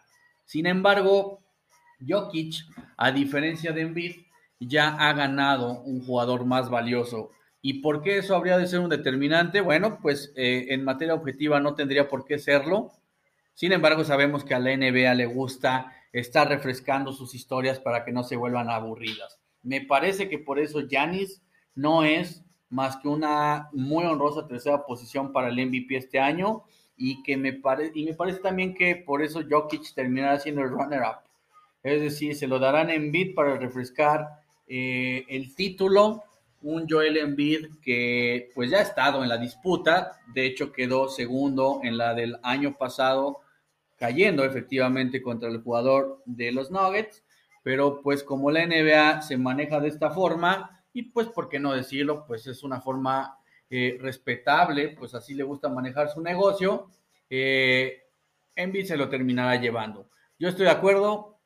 Sin 0.45 0.67
embargo, 0.67 1.43
Jokic, 2.07 2.65
a 2.97 3.11
diferencia 3.11 3.71
de 3.71 3.81
Embiid, 3.81 4.15
ya 4.59 4.95
ha 4.95 5.13
ganado 5.13 5.81
un 5.81 6.05
jugador 6.05 6.45
más 6.45 6.69
valioso. 6.69 7.31
¿Y 7.61 7.81
por 7.81 8.01
qué 8.01 8.17
eso 8.17 8.35
habría 8.35 8.57
de 8.57 8.67
ser 8.67 8.79
un 8.79 8.89
determinante? 8.89 9.61
Bueno, 9.61 9.99
pues 10.01 10.33
eh, 10.35 10.67
en 10.69 10.83
materia 10.83 11.13
objetiva 11.13 11.59
no 11.59 11.75
tendría 11.75 12.07
por 12.07 12.25
qué 12.25 12.37
serlo. 12.37 12.91
Sin 13.53 13.71
embargo, 13.71 14.03
sabemos 14.03 14.43
que 14.43 14.53
a 14.53 14.59
la 14.59 14.75
NBA 14.75 15.13
le 15.15 15.25
gusta 15.25 15.93
estar 16.11 16.47
refrescando 16.49 17.13
sus 17.13 17.33
historias 17.33 17.79
para 17.79 18.03
que 18.03 18.11
no 18.11 18.23
se 18.23 18.35
vuelvan 18.35 18.69
aburridas. 18.69 19.39
Me 19.61 19.81
parece 19.81 20.29
que 20.29 20.39
por 20.39 20.59
eso 20.59 20.81
Yanis 20.81 21.41
no 21.73 22.03
es 22.03 22.43
más 22.73 22.97
que 22.97 23.07
una 23.07 23.69
muy 23.71 24.03
honrosa 24.03 24.47
tercera 24.47 24.83
posición 24.83 25.31
para 25.31 25.49
el 25.49 25.63
MVP 25.67 25.95
este 25.95 26.19
año 26.19 26.63
y 26.97 27.21
que 27.21 27.37
me, 27.37 27.61
y 27.93 28.05
me 28.05 28.13
parece 28.15 28.39
también 28.39 28.73
que 28.73 28.95
por 28.95 29.21
eso 29.21 29.41
Jokic 29.47 29.93
terminará 29.93 30.39
siendo 30.39 30.61
el 30.61 30.69
runner-up. 30.69 31.17
Es 31.83 32.01
decir, 32.01 32.35
se 32.35 32.47
lo 32.47 32.57
darán 32.57 32.89
en 32.89 33.11
bid 33.11 33.35
para 33.35 33.57
refrescar 33.57 34.41
eh, 34.67 35.23
el 35.29 35.53
título. 35.53 36.23
Un 36.63 36.87
Joel 36.89 37.17
Embiid 37.17 37.75
que 37.81 38.49
pues 38.55 38.71
ya 38.71 38.79
ha 38.79 38.83
estado 38.83 39.21
en 39.21 39.29
la 39.29 39.37
disputa, 39.37 40.17
de 40.33 40.45
hecho 40.45 40.71
quedó 40.71 41.09
segundo 41.09 41.81
en 41.83 41.97
la 41.97 42.15
del 42.15 42.39
año 42.41 42.77
pasado 42.77 43.41
cayendo 43.97 44.45
efectivamente 44.45 45.21
contra 45.21 45.49
el 45.49 45.61
jugador 45.61 46.23
de 46.25 46.51
los 46.51 46.71
Nuggets, 46.71 47.23
pero 47.63 48.01
pues 48.01 48.23
como 48.23 48.49
la 48.49 48.65
NBA 48.65 49.21
se 49.21 49.37
maneja 49.37 49.79
de 49.79 49.89
esta 49.89 50.09
forma, 50.09 50.82
y 50.93 51.03
pues 51.03 51.27
por 51.27 51.49
qué 51.49 51.59
no 51.59 51.73
decirlo, 51.73 52.25
pues 52.25 52.47
es 52.47 52.63
una 52.63 52.79
forma 52.79 53.37
eh, 53.69 53.97
respetable, 53.99 54.89
pues 54.89 55.15
así 55.15 55.33
le 55.33 55.43
gusta 55.43 55.67
manejar 55.67 56.09
su 56.09 56.21
negocio, 56.21 56.89
eh, 57.29 58.03
Envy 58.55 58.85
se 58.85 58.97
lo 58.97 59.09
terminará 59.09 59.55
llevando. 59.55 60.09
Yo 60.37 60.49
estoy 60.49 60.65
de 60.65 60.71
acuerdo. 60.71 61.39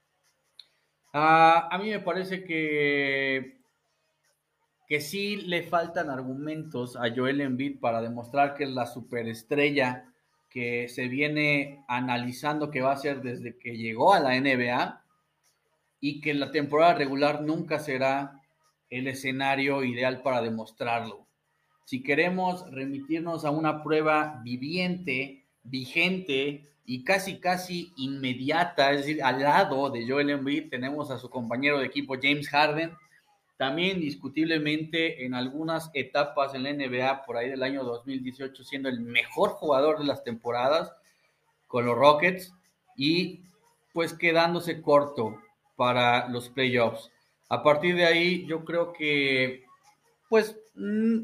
Ah, 1.13 1.69
a 1.71 1.77
mí 1.77 1.89
me 1.89 2.01
parece 2.01 2.43
que, 2.43 3.61
que 4.87 4.99
sí 4.99 5.37
le 5.37 5.63
faltan 5.63 6.09
argumentos 6.09 6.97
a 6.97 7.13
Joel 7.15 7.39
Embiid 7.39 7.79
para 7.79 8.01
demostrar 8.01 8.55
que 8.55 8.65
es 8.65 8.71
la 8.71 8.85
superestrella 8.85 10.11
que 10.49 10.87
se 10.89 11.07
viene 11.07 11.85
analizando 11.87 12.69
que 12.69 12.81
va 12.81 12.91
a 12.91 12.97
ser 12.97 13.21
desde 13.21 13.57
que 13.57 13.77
llegó 13.77 14.13
a 14.13 14.19
la 14.19 14.39
NBA 14.39 15.01
y 15.99 16.21
que 16.21 16.33
la 16.33 16.51
temporada 16.51 16.95
regular 16.95 17.41
nunca 17.41 17.79
será 17.79 18.36
el 18.89 19.07
escenario 19.07 19.83
ideal 19.83 20.21
para 20.21 20.41
demostrarlo. 20.41 21.27
Si 21.85 22.03
queremos 22.03 22.69
remitirnos 22.71 23.45
a 23.45 23.51
una 23.51 23.83
prueba 23.83 24.41
viviente, 24.43 25.45
vigente 25.63 26.69
y 26.85 27.03
casi 27.03 27.39
casi 27.39 27.93
inmediata, 27.97 28.91
es 28.91 28.99
decir, 28.99 29.23
al 29.23 29.41
lado 29.41 29.89
de 29.89 30.07
Joel 30.07 30.29
Embiid 30.29 30.69
tenemos 30.69 31.11
a 31.11 31.17
su 31.17 31.29
compañero 31.29 31.79
de 31.79 31.85
equipo 31.85 32.15
James 32.21 32.49
Harden, 32.49 32.93
también 33.57 33.99
discutiblemente 33.99 35.25
en 35.25 35.33
algunas 35.33 35.89
etapas 35.93 36.53
en 36.53 36.63
la 36.63 36.73
NBA 36.73 37.25
por 37.25 37.37
ahí 37.37 37.49
del 37.49 37.63
año 37.63 37.83
2018 37.83 38.63
siendo 38.63 38.87
el 38.87 38.99
mejor 38.99 39.51
jugador 39.51 39.97
de 39.97 40.05
las 40.05 40.23
temporadas 40.23 40.93
con 41.65 41.85
los 41.85 41.97
Rockets 41.97 42.53
y 42.95 43.41
pues 43.93 44.13
quedándose 44.13 44.81
corto 44.81 45.41
para 45.75 46.27
los 46.29 46.49
playoffs. 46.49 47.11
A 47.49 47.63
partir 47.63 47.95
de 47.95 48.05
ahí 48.05 48.45
yo 48.45 48.65
creo 48.65 48.93
que 48.93 49.63
pues 50.29 50.57
mm, 50.75 51.19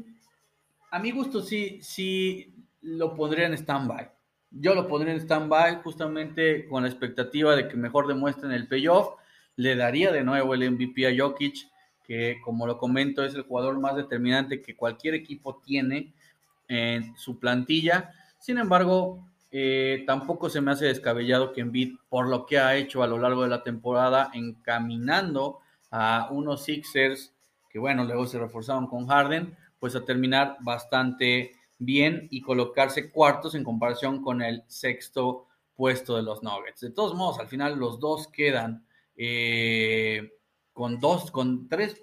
a 0.90 0.98
mi 0.98 1.10
gusto 1.10 1.42
sí, 1.42 1.78
sí 1.82 2.54
lo 2.82 3.14
pondría 3.14 3.46
en 3.46 3.54
stand-by. 3.54 4.10
Yo 4.50 4.74
lo 4.74 4.86
pondría 4.86 5.12
en 5.14 5.20
stand-by 5.20 5.82
justamente 5.82 6.66
con 6.68 6.84
la 6.84 6.88
expectativa 6.88 7.56
de 7.56 7.68
que 7.68 7.76
mejor 7.76 8.06
demuestren 8.06 8.52
el 8.52 8.68
playoff 8.68 9.14
le 9.56 9.76
daría 9.76 10.12
de 10.12 10.24
nuevo 10.24 10.54
el 10.54 10.70
MVP 10.70 11.06
a 11.06 11.14
Jokic, 11.16 11.68
que 12.06 12.40
como 12.42 12.66
lo 12.66 12.78
comento 12.78 13.24
es 13.24 13.34
el 13.34 13.42
jugador 13.42 13.78
más 13.78 13.96
determinante 13.96 14.62
que 14.62 14.76
cualquier 14.76 15.14
equipo 15.14 15.60
tiene 15.64 16.12
en 16.68 17.16
su 17.16 17.38
plantilla. 17.38 18.12
Sin 18.38 18.58
embargo, 18.58 19.26
eh, 19.50 20.02
tampoco 20.06 20.50
se 20.50 20.60
me 20.60 20.72
hace 20.72 20.86
descabellado 20.86 21.52
que 21.52 21.60
Embiid, 21.60 21.96
por 22.08 22.28
lo 22.28 22.46
que 22.46 22.58
ha 22.58 22.76
hecho 22.76 23.02
a 23.02 23.06
lo 23.06 23.18
largo 23.18 23.42
de 23.42 23.48
la 23.48 23.62
temporada, 23.62 24.30
encaminando 24.34 25.60
a 25.96 26.26
unos 26.32 26.64
Sixers 26.64 27.32
que, 27.70 27.78
bueno, 27.78 28.02
luego 28.04 28.26
se 28.26 28.36
reforzaron 28.36 28.88
con 28.88 29.06
Harden, 29.06 29.56
pues 29.78 29.94
a 29.94 30.04
terminar 30.04 30.56
bastante 30.60 31.52
bien 31.78 32.26
y 32.32 32.40
colocarse 32.40 33.10
cuartos 33.10 33.54
en 33.54 33.62
comparación 33.62 34.20
con 34.20 34.42
el 34.42 34.64
sexto 34.66 35.46
puesto 35.76 36.16
de 36.16 36.24
los 36.24 36.42
Nuggets. 36.42 36.80
De 36.80 36.90
todos 36.90 37.14
modos, 37.14 37.38
al 37.38 37.46
final 37.46 37.78
los 37.78 38.00
dos 38.00 38.26
quedan 38.26 38.84
eh, 39.16 40.32
con 40.72 40.98
dos, 40.98 41.30
con 41.30 41.68
tres 41.68 42.02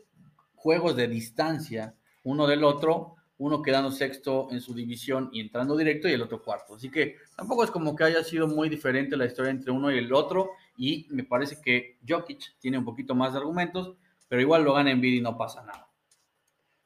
juegos 0.55 0.95
de 0.95 1.09
distancia 1.09 1.93
uno 2.23 2.47
del 2.47 2.63
otro, 2.63 3.15
uno 3.39 3.61
quedando 3.61 3.91
sexto 3.91 4.47
en 4.51 4.61
su 4.61 4.73
división 4.73 5.29
y 5.33 5.41
entrando 5.41 5.75
directo 5.75 6.07
y 6.07 6.13
el 6.13 6.21
otro 6.21 6.41
cuarto. 6.41 6.75
Así 6.75 6.89
que 6.89 7.17
tampoco 7.35 7.65
es 7.65 7.71
como 7.71 7.93
que 7.95 8.05
haya 8.05 8.23
sido 8.23 8.47
muy 8.47 8.69
diferente 8.69 9.17
la 9.17 9.25
historia 9.25 9.51
entre 9.51 9.71
uno 9.71 9.91
y 9.91 9.97
el 9.97 10.13
otro 10.13 10.51
y 10.81 11.05
me 11.11 11.23
parece 11.23 11.61
que 11.61 11.99
Jokic 12.09 12.57
tiene 12.57 12.79
un 12.79 12.83
poquito 12.83 13.13
más 13.13 13.33
de 13.33 13.37
argumentos, 13.37 13.93
pero 14.27 14.41
igual 14.41 14.63
lo 14.63 14.73
gana 14.73 14.91
vida 14.95 15.17
y 15.17 15.21
no 15.21 15.37
pasa 15.37 15.61
nada. 15.61 15.87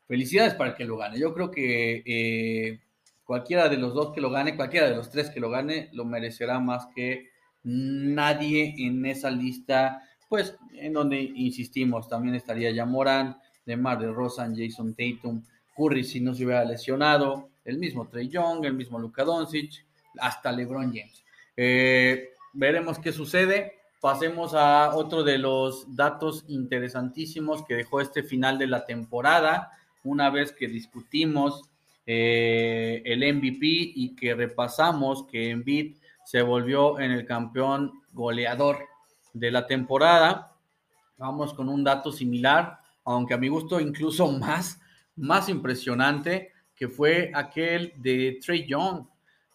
Felicidades 0.05 0.53
para 0.53 0.71
el 0.71 0.75
que 0.75 0.83
lo 0.83 0.97
gane. 0.97 1.17
Yo 1.17 1.33
creo 1.33 1.49
que 1.49 2.03
eh, 2.05 2.81
cualquiera 3.23 3.69
de 3.69 3.77
los 3.77 3.93
dos 3.93 4.13
que 4.13 4.19
lo 4.19 4.29
gane, 4.29 4.57
cualquiera 4.57 4.89
de 4.89 4.97
los 4.97 5.09
tres 5.09 5.29
que 5.29 5.39
lo 5.39 5.49
gane, 5.49 5.87
lo 5.93 6.03
merecerá 6.03 6.59
más 6.59 6.87
que 6.93 7.29
nadie 7.63 8.75
en 8.77 9.05
esa 9.05 9.31
lista, 9.31 10.03
pues 10.27 10.57
en 10.73 10.91
donde 10.91 11.21
insistimos, 11.21 12.09
también 12.09 12.35
estaría 12.35 12.71
ya 12.71 12.85
Morán, 12.85 13.37
Demar 13.65 13.97
de 13.97 14.11
Rosan, 14.11 14.57
Jason 14.57 14.93
Tatum, 14.93 15.41
Curry 15.73 16.03
si 16.03 16.19
no 16.19 16.33
se 16.33 16.43
hubiera 16.43 16.65
lesionado, 16.65 17.47
el 17.63 17.77
mismo 17.77 18.09
Trey 18.09 18.27
Young, 18.27 18.65
el 18.65 18.73
mismo 18.73 18.99
Luka 18.99 19.23
Doncic, 19.23 19.85
hasta 20.19 20.51
LeBron 20.51 20.87
James. 20.93 21.23
Eh, 21.55 22.31
veremos 22.51 22.99
qué 22.99 23.13
sucede. 23.13 23.84
Pasemos 24.05 24.53
a 24.53 24.95
otro 24.95 25.23
de 25.23 25.39
los 25.39 25.95
datos 25.95 26.45
interesantísimos 26.47 27.65
que 27.65 27.73
dejó 27.73 28.01
este 28.01 28.21
final 28.21 28.59
de 28.59 28.67
la 28.67 28.85
temporada, 28.85 29.71
una 30.03 30.29
vez 30.29 30.51
que 30.51 30.67
discutimos 30.67 31.63
eh, 32.05 33.01
el 33.03 33.21
MVP 33.21 33.65
y 33.65 34.15
que 34.15 34.35
repasamos 34.35 35.25
que 35.25 35.49
Embiid 35.49 35.97
se 36.23 36.43
volvió 36.43 36.99
en 36.99 37.13
el 37.13 37.25
campeón 37.25 38.03
goleador 38.13 38.77
de 39.33 39.49
la 39.49 39.65
temporada. 39.65 40.55
Vamos 41.17 41.55
con 41.55 41.67
un 41.67 41.83
dato 41.83 42.11
similar, 42.11 42.77
aunque 43.05 43.33
a 43.33 43.37
mi 43.37 43.47
gusto 43.47 43.79
incluso 43.79 44.31
más, 44.39 44.79
más 45.15 45.49
impresionante, 45.49 46.51
que 46.75 46.89
fue 46.89 47.31
aquel 47.33 47.91
de 47.95 48.37
Trey 48.45 48.67
Young. 48.67 49.07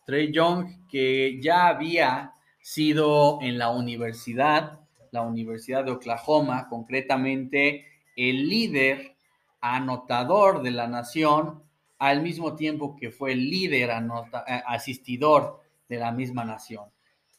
Trey 0.05 0.33
Young 0.33 0.89
que 0.89 1.39
ya 1.41 1.69
había 1.69 2.35
sido 2.73 3.41
en 3.43 3.59
la 3.59 3.71
universidad, 3.71 4.79
la 5.11 5.23
Universidad 5.23 5.83
de 5.85 5.91
Oklahoma, 5.91 6.69
concretamente 6.69 7.85
el 8.15 8.49
líder 8.49 9.17
anotador 9.61 10.63
de 10.63 10.71
la 10.71 10.87
nación 10.87 11.65
al 11.99 12.23
mismo 12.23 12.55
tiempo 12.55 12.95
que 12.95 13.11
fue 13.11 13.33
el 13.33 13.51
líder 13.51 13.91
eh, 13.91 14.63
asistidor 14.69 15.61
de 15.89 15.97
la 15.97 16.13
misma 16.13 16.45
nación. 16.45 16.85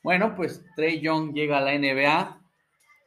Bueno, 0.04 0.36
pues 0.36 0.66
Trey 0.76 1.00
Young 1.00 1.34
llega 1.34 1.60
a 1.60 1.62
la 1.62 1.78
NBA 1.78 2.42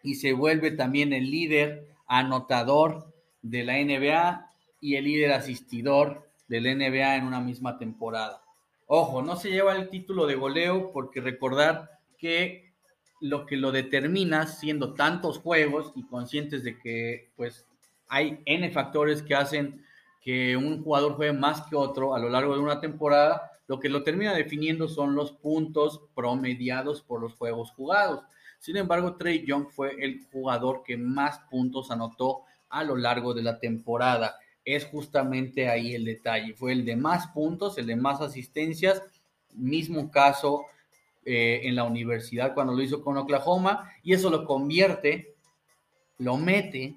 y 0.02 0.14
se 0.14 0.32
vuelve 0.32 0.70
también 0.70 1.12
el 1.12 1.30
líder 1.30 1.88
anotador 2.06 3.12
de 3.42 3.64
la 3.64 3.74
NBA 3.74 4.50
y 4.80 4.96
el 4.96 5.04
líder 5.04 5.32
asistidor 5.32 6.26
del 6.48 6.78
NBA 6.78 7.16
en 7.16 7.26
una 7.26 7.40
misma 7.40 7.76
temporada. 7.76 8.42
Ojo, 8.86 9.20
no 9.20 9.36
se 9.36 9.50
lleva 9.50 9.76
el 9.76 9.90
título 9.90 10.24
de 10.24 10.36
goleo 10.36 10.90
porque 10.90 11.20
recordar 11.20 11.93
que 12.24 12.72
lo 13.20 13.44
que 13.44 13.58
lo 13.58 13.70
determina 13.70 14.46
siendo 14.46 14.94
tantos 14.94 15.36
juegos 15.36 15.92
y 15.94 16.06
conscientes 16.06 16.64
de 16.64 16.78
que 16.78 17.30
pues 17.36 17.66
hay 18.08 18.40
N 18.46 18.70
factores 18.70 19.20
que 19.20 19.34
hacen 19.34 19.84
que 20.22 20.56
un 20.56 20.82
jugador 20.82 21.16
juegue 21.16 21.34
más 21.34 21.60
que 21.68 21.76
otro 21.76 22.14
a 22.14 22.18
lo 22.18 22.30
largo 22.30 22.54
de 22.54 22.60
una 22.60 22.80
temporada, 22.80 23.50
lo 23.66 23.78
que 23.78 23.90
lo 23.90 24.02
termina 24.02 24.32
definiendo 24.32 24.88
son 24.88 25.14
los 25.14 25.32
puntos 25.32 26.00
promediados 26.14 27.02
por 27.02 27.20
los 27.20 27.34
juegos 27.34 27.72
jugados. 27.72 28.24
Sin 28.58 28.78
embargo, 28.78 29.16
Trey 29.16 29.44
Young 29.44 29.68
fue 29.68 29.94
el 30.02 30.26
jugador 30.32 30.82
que 30.82 30.96
más 30.96 31.40
puntos 31.50 31.90
anotó 31.90 32.44
a 32.70 32.84
lo 32.84 32.96
largo 32.96 33.34
de 33.34 33.42
la 33.42 33.58
temporada. 33.58 34.38
Es 34.64 34.86
justamente 34.86 35.68
ahí 35.68 35.94
el 35.94 36.06
detalle. 36.06 36.54
Fue 36.54 36.72
el 36.72 36.86
de 36.86 36.96
más 36.96 37.26
puntos, 37.26 37.76
el 37.76 37.86
de 37.86 37.96
más 37.96 38.22
asistencias. 38.22 39.02
Mismo 39.52 40.10
caso 40.10 40.64
eh, 41.24 41.60
en 41.64 41.76
la 41.76 41.84
universidad 41.84 42.54
cuando 42.54 42.74
lo 42.74 42.82
hizo 42.82 43.02
con 43.02 43.16
Oklahoma. 43.16 43.90
Y 44.02 44.12
eso 44.12 44.30
lo 44.30 44.44
convierte, 44.44 45.34
lo 46.18 46.36
mete 46.36 46.96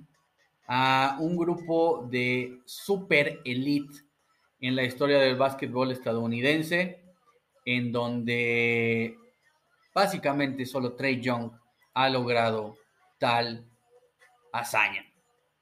a 0.67 1.17
un 1.19 1.37
grupo 1.37 2.07
de 2.09 2.59
super 2.65 3.39
elite 3.45 4.03
en 4.59 4.75
la 4.75 4.83
historia 4.83 5.19
del 5.19 5.35
básquetbol 5.35 5.91
estadounidense, 5.91 7.01
en 7.65 7.91
donde 7.91 9.17
básicamente 9.93 10.65
solo 10.65 10.93
Trey 10.93 11.21
Young 11.21 11.51
ha 11.93 12.09
logrado 12.09 12.77
tal 13.17 13.65
hazaña. 14.51 15.05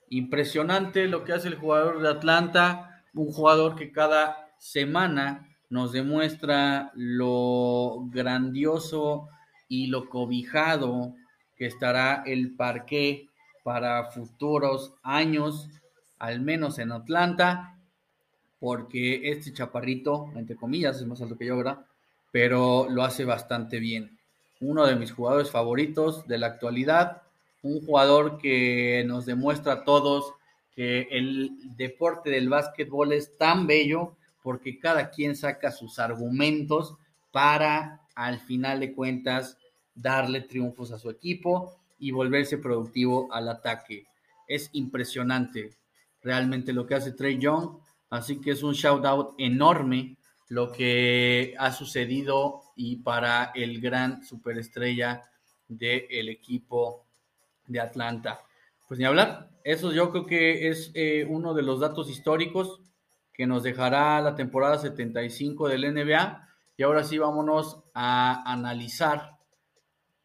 Impresionante 0.09 1.07
lo 1.07 1.23
que 1.23 1.33
hace 1.33 1.47
el 1.47 1.55
jugador 1.55 2.01
de 2.01 2.09
Atlanta, 2.09 3.03
un 3.13 3.31
jugador 3.31 3.75
que 3.75 3.91
cada 3.91 4.51
semana 4.57 5.54
nos 5.69 5.91
demuestra 5.91 6.91
lo 6.95 8.05
grandioso 8.11 9.29
y 9.67 9.87
lo 9.87 10.09
cobijado 10.09 11.13
que 11.55 11.65
estará 11.65 12.23
el 12.25 12.55
parque 12.55 13.27
para 13.63 14.11
futuros 14.11 14.93
años, 15.01 15.69
al 16.19 16.41
menos 16.41 16.77
en 16.79 16.91
Atlanta, 16.91 17.77
porque 18.59 19.29
este 19.31 19.53
chaparrito, 19.53 20.31
entre 20.35 20.55
comillas, 20.55 20.97
es 20.97 21.05
más 21.07 21.21
alto 21.21 21.37
que 21.37 21.47
yo. 21.47 21.61
Pero 22.31 22.87
lo 22.89 23.03
hace 23.03 23.25
bastante 23.25 23.79
bien. 23.79 24.17
Uno 24.59 24.85
de 24.85 24.95
mis 24.95 25.11
jugadores 25.11 25.51
favoritos 25.51 26.27
de 26.27 26.37
la 26.37 26.47
actualidad, 26.47 27.23
un 27.63 27.85
jugador 27.85 28.37
que 28.37 29.03
nos 29.07 29.25
demuestra 29.25 29.73
a 29.73 29.83
todos 29.83 30.33
que 30.75 31.07
el 31.11 31.51
deporte 31.77 32.29
del 32.29 32.49
básquetbol 32.49 33.13
es 33.13 33.37
tan 33.37 33.65
bello 33.65 34.15
porque 34.45 34.77
cada 34.77 35.09
quien 35.09 35.35
saca 35.35 35.71
sus 35.71 35.97
argumentos 35.97 36.97
para, 37.31 38.01
al 38.13 38.39
final 38.39 38.79
de 38.79 38.93
cuentas, 38.93 39.57
darle 39.95 40.41
triunfos 40.41 40.91
a 40.91 40.99
su 40.99 41.09
equipo 41.09 41.73
y 41.97 42.11
volverse 42.11 42.59
productivo 42.59 43.27
al 43.33 43.49
ataque. 43.49 44.05
Es 44.47 44.69
impresionante 44.73 45.71
realmente 46.21 46.73
lo 46.73 46.85
que 46.85 46.93
hace 46.93 47.13
Trey 47.13 47.39
Young, 47.39 47.79
así 48.11 48.39
que 48.39 48.51
es 48.51 48.61
un 48.61 48.73
shout 48.73 49.03
out 49.03 49.33
enorme 49.39 50.15
lo 50.49 50.71
que 50.71 51.55
ha 51.57 51.71
sucedido 51.71 52.61
y 52.75 52.97
para 52.97 53.45
el 53.55 53.81
gran 53.81 54.23
superestrella 54.23 55.23
del 55.67 56.29
equipo 56.29 57.03
de 57.65 57.79
Atlanta. 57.79 58.41
Pues 58.87 58.99
ni 58.99 59.07
hablar, 59.07 59.49
eso 59.63 59.91
yo 59.91 60.11
creo 60.11 60.27
que 60.27 60.69
es 60.69 60.91
eh, 60.93 61.25
uno 61.27 61.55
de 61.55 61.63
los 61.63 61.79
datos 61.79 62.11
históricos 62.11 62.84
que 63.35 63.47
nos 63.47 63.63
dejará 63.63 64.21
la 64.21 64.35
temporada 64.35 64.77
75 64.77 65.67
del 65.67 65.93
NBA. 65.93 66.47
Y 66.77 66.83
ahora 66.83 67.03
sí 67.03 67.17
vámonos 67.17 67.83
a 67.93 68.51
analizar 68.51 69.37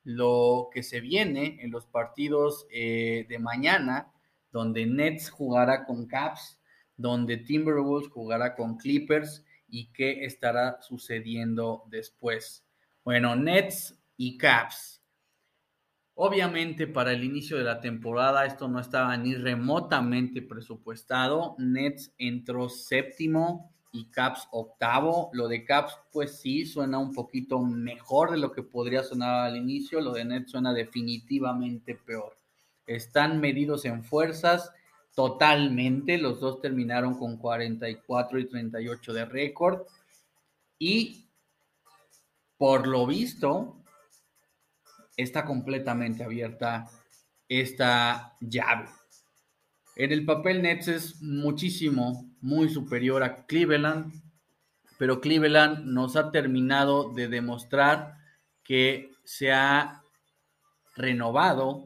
lo 0.05 0.68
que 0.73 0.83
se 0.83 1.01
viene 1.01 1.59
en 1.61 1.70
los 1.70 1.87
partidos 1.87 2.66
eh, 2.73 3.27
de 3.29 3.38
mañana, 3.38 4.12
donde 4.51 4.87
Nets 4.87 5.31
jugará 5.31 5.85
con 5.85 6.07
Caps, 6.07 6.59
donde 6.96 7.37
Timberwolves 7.37 8.09
jugará 8.11 8.55
con 8.55 8.77
Clippers 8.77 9.44
y 9.68 9.92
qué 9.92 10.25
estará 10.25 10.81
sucediendo 10.83 11.85
después. 11.88 12.64
Bueno, 13.05 13.37
Nets 13.37 13.96
y 14.16 14.37
Caps. 14.38 15.00
Obviamente 16.22 16.87
para 16.87 17.14
el 17.14 17.24
inicio 17.24 17.56
de 17.56 17.64
la 17.64 17.80
temporada 17.80 18.44
esto 18.44 18.68
no 18.68 18.78
estaba 18.78 19.16
ni 19.16 19.35
remotamente 19.35 20.42
presupuestado. 20.42 21.54
Nets 21.56 22.12
entró 22.18 22.68
séptimo 22.68 23.72
y 23.90 24.11
Caps 24.11 24.46
octavo. 24.50 25.30
Lo 25.33 25.48
de 25.48 25.64
Caps, 25.64 25.96
pues 26.12 26.38
sí, 26.38 26.66
suena 26.66 26.98
un 26.98 27.14
poquito 27.14 27.59
mejor 27.61 28.33
de 28.33 28.37
lo 28.37 28.52
que 28.52 28.62
podría 28.62 29.02
sonar 29.02 29.46
al 29.46 29.56
inicio. 29.56 30.02
Lo 30.02 30.12
de 30.12 30.26
Nets 30.26 30.50
suena 30.50 30.74
definitivamente 30.74 31.94
peor. 31.94 32.37
Están 32.87 33.40
medidos 33.40 33.87
en 33.87 34.04
fuerzas 34.04 34.70
totalmente. 35.14 36.18
Los 36.18 36.38
dos 36.38 36.61
terminaron 36.61 37.18
con 37.18 37.38
44 37.38 38.38
y 38.38 38.44
38 38.46 39.14
de 39.14 39.24
récord. 39.24 39.87
Y 40.78 41.30
por 42.59 42.87
lo 42.87 43.06
visto, 43.06 43.80
está 45.22 45.44
completamente 45.44 46.24
abierta 46.24 46.88
esta 47.48 48.37
llave. 48.40 48.88
En 49.96 50.12
el 50.12 50.24
papel 50.24 50.62
Nets 50.62 50.88
es 50.88 51.22
muchísimo, 51.22 52.30
muy 52.40 52.68
superior 52.68 53.22
a 53.22 53.44
Cleveland, 53.46 54.12
pero 54.98 55.20
Cleveland 55.20 55.85
nos 55.85 56.16
ha 56.16 56.30
terminado 56.30 57.12
de 57.12 57.28
demostrar 57.28 58.16
que 58.62 59.11
se 59.24 59.52
ha 59.52 60.02
renovado 60.96 61.85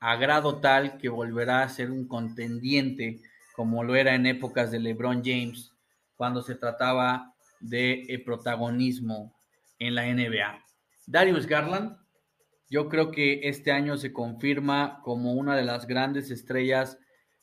a 0.00 0.16
grado 0.16 0.60
tal 0.60 0.98
que 0.98 1.08
volverá 1.08 1.62
a 1.62 1.68
ser 1.68 1.90
un 1.90 2.06
contendiente 2.06 3.20
como 3.54 3.84
lo 3.84 3.94
era 3.94 4.14
en 4.14 4.26
épocas 4.26 4.70
de 4.70 4.80
LeBron 4.80 5.22
James, 5.24 5.72
cuando 6.16 6.42
se 6.42 6.56
trataba 6.56 7.34
de 7.60 8.02
eh, 8.08 8.18
protagonismo 8.18 9.32
en 9.78 9.94
la 9.94 10.06
NBA. 10.06 10.62
Darius 11.06 11.46
Garland, 11.46 11.96
yo 12.68 12.88
creo 12.88 13.10
que 13.10 13.40
este 13.48 13.72
año 13.72 13.96
se 13.96 14.12
confirma 14.12 15.00
como 15.02 15.34
una 15.34 15.56
de 15.56 15.64
las 15.64 15.86
grandes 15.86 16.30
estrellas, 16.30 16.98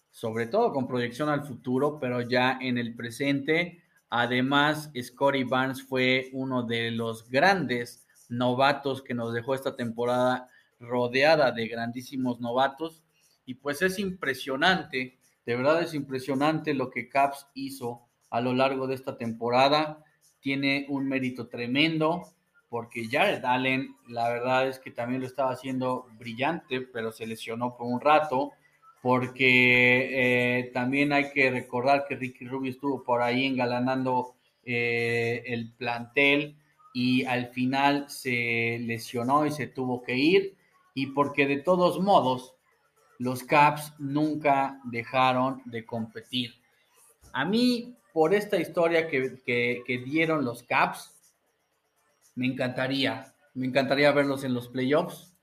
sobre 0.09 0.47
todo 0.47 0.73
con 0.73 0.87
proyección 0.87 1.29
al 1.29 1.45
futuro, 1.45 1.99
pero 1.99 2.21
ya 2.21 2.57
en 2.59 2.77
el 2.77 2.95
presente. 2.95 3.83
Además, 4.09 4.91
Scotty 4.99 5.43
Barnes 5.43 5.83
fue 5.83 6.29
uno 6.33 6.63
de 6.63 6.91
los 6.91 7.29
grandes 7.29 8.07
novatos 8.29 9.01
que 9.01 9.13
nos 9.13 9.33
dejó 9.33 9.55
esta 9.55 9.75
temporada 9.75 10.47
rodeada 10.79 11.51
de 11.51 11.67
grandísimos 11.67 12.39
novatos. 12.41 13.03
Y 13.45 13.55
pues 13.55 13.81
es 13.81 13.99
impresionante, 13.99 15.17
de 15.45 15.55
verdad 15.55 15.81
es 15.81 15.93
impresionante 15.93 16.73
lo 16.73 16.89
que 16.89 17.09
Caps 17.09 17.47
hizo 17.53 18.07
a 18.29 18.41
lo 18.41 18.53
largo 18.53 18.87
de 18.87 18.95
esta 18.95 19.17
temporada. 19.17 20.03
Tiene 20.39 20.85
un 20.89 21.07
mérito 21.07 21.47
tremendo 21.47 22.23
porque 22.71 23.09
Jared 23.11 23.43
Allen, 23.43 23.97
la 24.07 24.29
verdad 24.29 24.69
es 24.69 24.79
que 24.79 24.91
también 24.91 25.19
lo 25.19 25.27
estaba 25.27 25.51
haciendo 25.51 26.07
brillante, 26.17 26.79
pero 26.79 27.11
se 27.11 27.27
lesionó 27.27 27.75
por 27.75 27.85
un 27.85 27.99
rato, 27.99 28.53
porque 29.01 30.59
eh, 30.59 30.71
también 30.73 31.11
hay 31.11 31.33
que 31.33 31.51
recordar 31.51 32.05
que 32.07 32.15
Ricky 32.15 32.45
Rubio 32.45 32.71
estuvo 32.71 33.03
por 33.03 33.21
ahí 33.21 33.45
engalanando 33.45 34.35
eh, 34.63 35.43
el 35.47 35.73
plantel 35.73 36.55
y 36.93 37.25
al 37.25 37.47
final 37.47 38.09
se 38.09 38.79
lesionó 38.79 39.45
y 39.45 39.51
se 39.51 39.67
tuvo 39.67 40.01
que 40.01 40.15
ir, 40.15 40.55
y 40.93 41.07
porque 41.07 41.47
de 41.47 41.57
todos 41.57 41.99
modos 41.99 42.55
los 43.17 43.43
Caps 43.43 43.95
nunca 43.99 44.79
dejaron 44.85 45.61
de 45.65 45.85
competir. 45.85 46.53
A 47.33 47.43
mí, 47.43 47.97
por 48.13 48.33
esta 48.33 48.55
historia 48.55 49.09
que, 49.09 50.03
dieron 50.05 50.45
los 50.45 50.63
Caps, 50.63 51.10
me 52.35 52.47
encantaría, 52.47 53.33
me 53.53 53.67
encantaría 53.67 54.11
verlos 54.11 54.43
en 54.43 54.53
los 54.53 54.69
playoffs. 54.69 55.35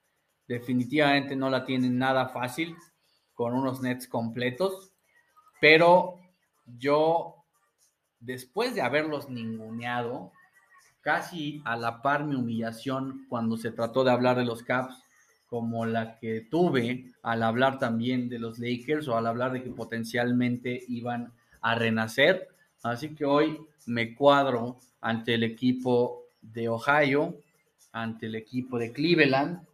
Definitivamente 0.46 1.36
no 1.36 1.50
la 1.50 1.64
tienen 1.64 1.98
nada 1.98 2.28
fácil 2.28 2.76
con 3.34 3.54
unos 3.54 3.80
Nets 3.82 4.08
completos, 4.08 4.92
pero 5.60 6.18
yo, 6.66 7.44
después 8.18 8.74
de 8.74 8.82
haberlos 8.82 9.28
ninguneado, 9.28 10.32
casi 11.00 11.62
a 11.64 11.76
la 11.76 12.02
par 12.02 12.24
mi 12.24 12.34
humillación 12.34 13.26
cuando 13.28 13.56
se 13.56 13.70
trató 13.70 14.04
de 14.04 14.10
hablar 14.10 14.36
de 14.36 14.44
los 14.44 14.62
Caps, 14.62 15.02
como 15.46 15.86
la 15.86 16.18
que 16.18 16.42
tuve 16.42 17.12
al 17.22 17.42
hablar 17.42 17.78
también 17.78 18.28
de 18.28 18.38
los 18.38 18.58
Lakers 18.58 19.08
o 19.08 19.16
al 19.16 19.26
hablar 19.26 19.52
de 19.52 19.62
que 19.62 19.70
potencialmente 19.70 20.84
iban 20.88 21.32
a 21.62 21.74
renacer. 21.74 22.48
Así 22.82 23.14
que 23.14 23.24
hoy 23.24 23.58
me 23.86 24.14
cuadro 24.14 24.78
ante 25.00 25.34
el 25.34 25.44
equipo 25.44 26.27
de 26.40 26.68
Ohio, 26.68 27.42
ante 27.92 28.26
el 28.26 28.34
equipo 28.34 28.78
de 28.78 28.92
Cleveland 28.92 29.66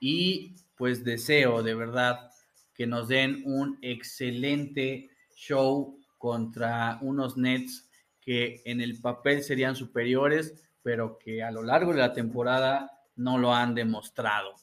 y 0.00 0.54
pues 0.76 1.04
deseo 1.04 1.62
de 1.62 1.74
verdad 1.74 2.30
que 2.74 2.86
nos 2.86 3.08
den 3.08 3.42
un 3.44 3.78
excelente 3.82 5.10
show 5.34 5.98
contra 6.18 6.98
unos 7.00 7.36
Nets 7.36 7.88
que 8.20 8.62
en 8.64 8.80
el 8.80 9.00
papel 9.00 9.42
serían 9.42 9.76
superiores, 9.76 10.54
pero 10.82 11.18
que 11.18 11.42
a 11.42 11.50
lo 11.50 11.62
largo 11.62 11.92
de 11.92 11.98
la 11.98 12.12
temporada 12.12 12.90
no 13.16 13.38
lo 13.38 13.54
han 13.54 13.74
demostrado. 13.74 14.54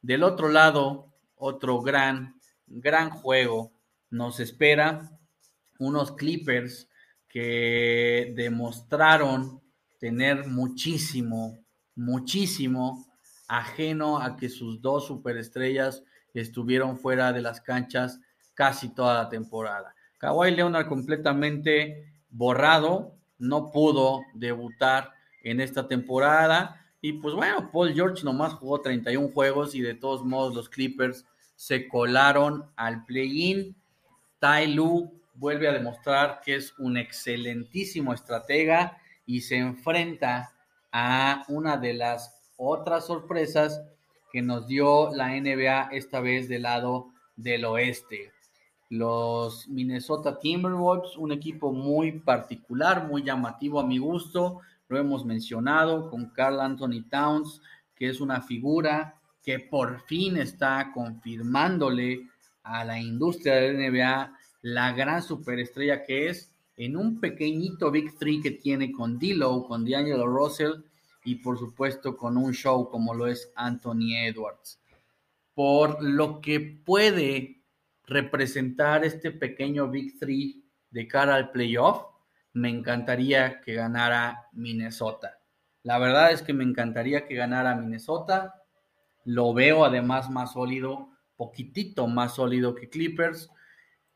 Del 0.00 0.22
otro 0.22 0.48
lado, 0.48 1.12
otro 1.34 1.80
gran, 1.80 2.40
gran 2.66 3.10
juego 3.10 3.72
nos 4.10 4.40
espera. 4.40 5.10
Unos 5.78 6.12
Clippers 6.12 6.88
que 7.28 8.32
demostraron 8.36 9.59
tener 10.00 10.48
muchísimo, 10.48 11.62
muchísimo 11.94 13.06
ajeno 13.46 14.18
a 14.18 14.36
que 14.36 14.48
sus 14.48 14.80
dos 14.80 15.06
superestrellas 15.06 16.02
estuvieron 16.34 16.98
fuera 16.98 17.32
de 17.32 17.42
las 17.42 17.60
canchas 17.60 18.18
casi 18.54 18.88
toda 18.88 19.22
la 19.22 19.28
temporada. 19.28 19.94
Kawhi 20.18 20.50
Leonard 20.50 20.88
completamente 20.88 22.12
borrado, 22.30 23.14
no 23.38 23.70
pudo 23.70 24.22
debutar 24.34 25.12
en 25.42 25.60
esta 25.60 25.86
temporada 25.86 26.80
y 27.00 27.14
pues 27.14 27.34
bueno, 27.34 27.70
Paul 27.72 27.94
George 27.94 28.24
nomás 28.24 28.54
jugó 28.54 28.80
31 28.80 29.30
juegos 29.32 29.74
y 29.74 29.80
de 29.80 29.94
todos 29.94 30.24
modos 30.24 30.54
los 30.54 30.68
Clippers 30.68 31.24
se 31.56 31.88
colaron 31.88 32.64
al 32.76 33.04
play-in. 33.04 33.76
Tai 34.38 34.74
Lu 34.74 35.20
vuelve 35.34 35.68
a 35.68 35.72
demostrar 35.72 36.40
que 36.44 36.56
es 36.56 36.74
un 36.78 36.96
excelentísimo 36.96 38.12
estratega 38.12 38.98
y 39.30 39.42
se 39.42 39.58
enfrenta 39.58 40.52
a 40.90 41.44
una 41.46 41.76
de 41.76 41.94
las 41.94 42.42
otras 42.56 43.06
sorpresas 43.06 43.80
que 44.32 44.42
nos 44.42 44.66
dio 44.66 45.14
la 45.14 45.28
NBA 45.28 45.90
esta 45.92 46.18
vez 46.18 46.48
del 46.48 46.62
lado 46.62 47.12
del 47.36 47.64
oeste. 47.64 48.32
Los 48.88 49.68
Minnesota 49.68 50.40
Timberwolves, 50.40 51.16
un 51.16 51.30
equipo 51.30 51.72
muy 51.72 52.18
particular, 52.18 53.06
muy 53.06 53.22
llamativo 53.22 53.78
a 53.78 53.86
mi 53.86 53.98
gusto, 53.98 54.62
lo 54.88 54.98
hemos 54.98 55.24
mencionado 55.24 56.10
con 56.10 56.30
Carl 56.30 56.60
Anthony 56.60 57.08
Towns, 57.08 57.62
que 57.94 58.08
es 58.08 58.20
una 58.20 58.40
figura 58.40 59.14
que 59.44 59.60
por 59.60 60.00
fin 60.06 60.38
está 60.38 60.90
confirmándole 60.92 62.26
a 62.64 62.84
la 62.84 62.98
industria 62.98 63.54
del 63.54 63.78
NBA 63.78 64.36
la 64.62 64.92
gran 64.92 65.22
superestrella 65.22 66.02
que 66.02 66.30
es 66.30 66.49
en 66.80 66.96
un 66.96 67.20
pequeñito 67.20 67.90
Big 67.90 68.16
Three 68.16 68.40
que 68.40 68.52
tiene 68.52 68.90
con 68.90 69.18
D'Lo, 69.18 69.66
con 69.68 69.84
D'Angelo 69.84 70.26
Russell 70.26 70.80
y 71.26 71.34
por 71.34 71.58
supuesto 71.58 72.16
con 72.16 72.38
un 72.38 72.54
show 72.54 72.88
como 72.88 73.12
lo 73.12 73.26
es 73.26 73.52
Anthony 73.54 74.16
Edwards. 74.16 74.80
Por 75.52 76.02
lo 76.02 76.40
que 76.40 76.58
puede 76.58 77.60
representar 78.06 79.04
este 79.04 79.30
pequeño 79.30 79.90
Big 79.90 80.18
Three 80.18 80.64
de 80.90 81.06
cara 81.06 81.34
al 81.34 81.50
playoff, 81.50 82.02
me 82.54 82.70
encantaría 82.70 83.60
que 83.60 83.74
ganara 83.74 84.48
Minnesota. 84.52 85.38
La 85.82 85.98
verdad 85.98 86.32
es 86.32 86.40
que 86.40 86.54
me 86.54 86.64
encantaría 86.64 87.26
que 87.26 87.34
ganara 87.34 87.74
Minnesota. 87.74 88.54
Lo 89.26 89.52
veo 89.52 89.84
además 89.84 90.30
más 90.30 90.54
sólido, 90.54 91.10
poquitito 91.36 92.06
más 92.06 92.36
sólido 92.36 92.74
que 92.74 92.88
Clippers, 92.88 93.50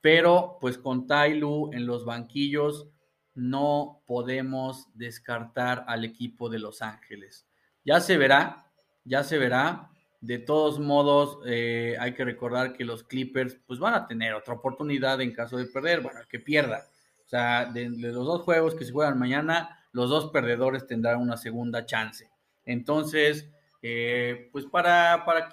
pero 0.04 0.58
pues 0.60 0.76
con 0.76 1.06
Tailu 1.06 1.70
en 1.72 1.86
los 1.86 2.04
banquillos 2.04 2.90
no 3.34 4.02
podemos 4.06 4.86
descartar 4.92 5.82
al 5.88 6.04
equipo 6.04 6.50
de 6.50 6.58
Los 6.58 6.82
Ángeles. 6.82 7.46
Ya 7.86 8.02
se 8.02 8.18
verá, 8.18 8.70
ya 9.04 9.24
se 9.24 9.38
verá. 9.38 9.88
De 10.20 10.38
todos 10.38 10.78
modos, 10.78 11.38
eh, 11.46 11.96
hay 11.98 12.12
que 12.12 12.22
recordar 12.22 12.74
que 12.74 12.84
los 12.84 13.02
Clippers 13.04 13.56
pues 13.66 13.78
van 13.78 13.94
a 13.94 14.06
tener 14.06 14.34
otra 14.34 14.52
oportunidad 14.52 15.22
en 15.22 15.32
caso 15.32 15.56
de 15.56 15.64
perder, 15.64 16.02
bueno, 16.02 16.20
que 16.28 16.38
pierda 16.38 16.84
o 17.24 17.28
sea, 17.28 17.64
de, 17.64 17.88
los 17.88 18.26
dos 18.26 18.42
juegos 18.42 18.74
que 18.74 18.84
se 18.84 18.92
juegan 18.92 19.18
mañana, 19.18 19.86
los 19.92 20.10
dos 20.10 20.30
perdedores 20.32 20.86
tendrán 20.86 21.18
una 21.18 21.38
segunda 21.38 21.86
chance. 21.86 22.28
Entonces, 22.66 23.48
eh, 23.80 24.50
pues 24.52 24.66
para, 24.66 25.24
para, 25.24 25.48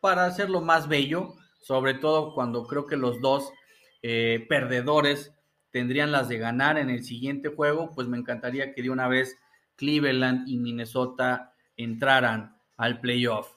para 0.00 0.24
hacerlo 0.24 0.60
más 0.60 0.86
bello, 0.86 1.34
sobre 1.60 1.94
todo 1.94 2.32
cuando 2.32 2.64
creo 2.64 2.86
que 2.86 2.96
los 2.96 3.20
dos 3.20 3.50
eh, 4.02 4.46
perdedores 4.48 5.34
tendrían 5.70 6.12
las 6.12 6.28
de 6.28 6.38
ganar 6.38 6.78
en 6.78 6.90
el 6.90 7.04
siguiente 7.04 7.48
juego, 7.48 7.90
pues 7.94 8.08
me 8.08 8.16
encantaría 8.16 8.72
que 8.74 8.82
de 8.82 8.90
una 8.90 9.08
vez 9.08 9.36
Cleveland 9.76 10.48
y 10.48 10.56
Minnesota 10.58 11.54
entraran 11.76 12.56
al 12.76 13.00
playoff. 13.00 13.54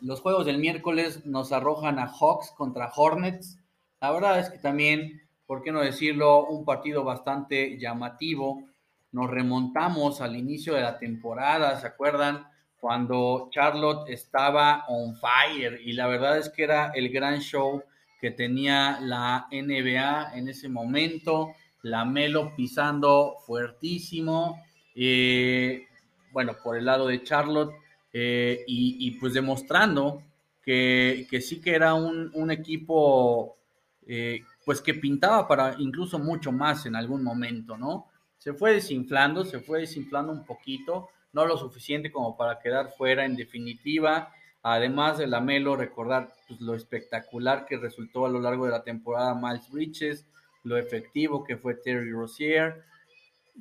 Los 0.00 0.20
juegos 0.20 0.46
del 0.46 0.58
miércoles 0.58 1.26
nos 1.26 1.52
arrojan 1.52 1.98
a 1.98 2.06
Hawks 2.06 2.52
contra 2.56 2.90
Hornets. 2.94 3.58
La 4.00 4.12
verdad 4.12 4.38
es 4.38 4.50
que 4.50 4.58
también 4.58 5.26
por 5.46 5.62
qué 5.62 5.72
no 5.72 5.80
decirlo, 5.80 6.46
un 6.46 6.64
partido 6.64 7.04
bastante 7.04 7.78
llamativo. 7.78 8.64
Nos 9.12 9.30
remontamos 9.30 10.20
al 10.20 10.36
inicio 10.36 10.74
de 10.74 10.82
la 10.82 10.98
temporada, 10.98 11.80
¿se 11.80 11.86
acuerdan? 11.86 12.46
Cuando 12.78 13.48
Charlotte 13.50 14.10
estaba 14.10 14.84
on 14.88 15.16
fire 15.16 15.80
y 15.82 15.92
la 15.92 16.08
verdad 16.08 16.36
es 16.38 16.50
que 16.50 16.64
era 16.64 16.90
el 16.94 17.10
gran 17.10 17.38
show 17.40 17.82
que 18.20 18.30
tenía 18.30 18.98
la 19.00 19.46
NBA 19.50 20.36
en 20.36 20.48
ese 20.48 20.68
momento. 20.68 21.52
La 21.82 22.04
Melo 22.04 22.54
pisando 22.56 23.36
fuertísimo. 23.46 24.62
Eh, 24.94 25.86
bueno, 26.32 26.56
por 26.62 26.76
el 26.76 26.84
lado 26.84 27.06
de 27.06 27.22
Charlotte 27.22 27.74
eh, 28.12 28.64
y, 28.66 29.10
pues 29.12 29.34
demostrando 29.34 30.22
que, 30.62 31.26
sí 31.40 31.60
que 31.60 31.74
era 31.74 31.94
un, 31.94 32.50
equipo 32.50 33.58
eh, 34.06 34.42
pues 34.64 34.80
que 34.80 34.94
pintaba 34.94 35.46
para 35.46 35.76
incluso 35.78 36.18
mucho 36.18 36.50
más 36.50 36.86
en 36.86 36.96
algún 36.96 37.22
momento, 37.22 37.76
¿no? 37.76 38.06
Se 38.38 38.52
fue 38.54 38.72
desinflando, 38.72 39.44
se 39.44 39.60
fue 39.60 39.80
desinflando 39.80 40.32
un 40.32 40.44
poquito, 40.44 41.08
no 41.32 41.44
lo 41.44 41.56
suficiente 41.56 42.10
como 42.10 42.36
para 42.36 42.58
quedar 42.58 42.90
fuera 42.96 43.24
en 43.24 43.36
definitiva. 43.36 44.32
Además 44.68 45.18
de 45.18 45.28
la 45.28 45.40
Melo, 45.40 45.76
recordar 45.76 46.34
pues, 46.48 46.60
lo 46.60 46.74
espectacular 46.74 47.66
que 47.66 47.76
resultó 47.76 48.26
a 48.26 48.28
lo 48.28 48.40
largo 48.40 48.64
de 48.64 48.72
la 48.72 48.82
temporada 48.82 49.32
Miles 49.32 49.70
Bridges, 49.70 50.26
lo 50.64 50.76
efectivo 50.76 51.44
que 51.44 51.56
fue 51.56 51.76
Terry 51.76 52.10
Rozier. 52.10 52.82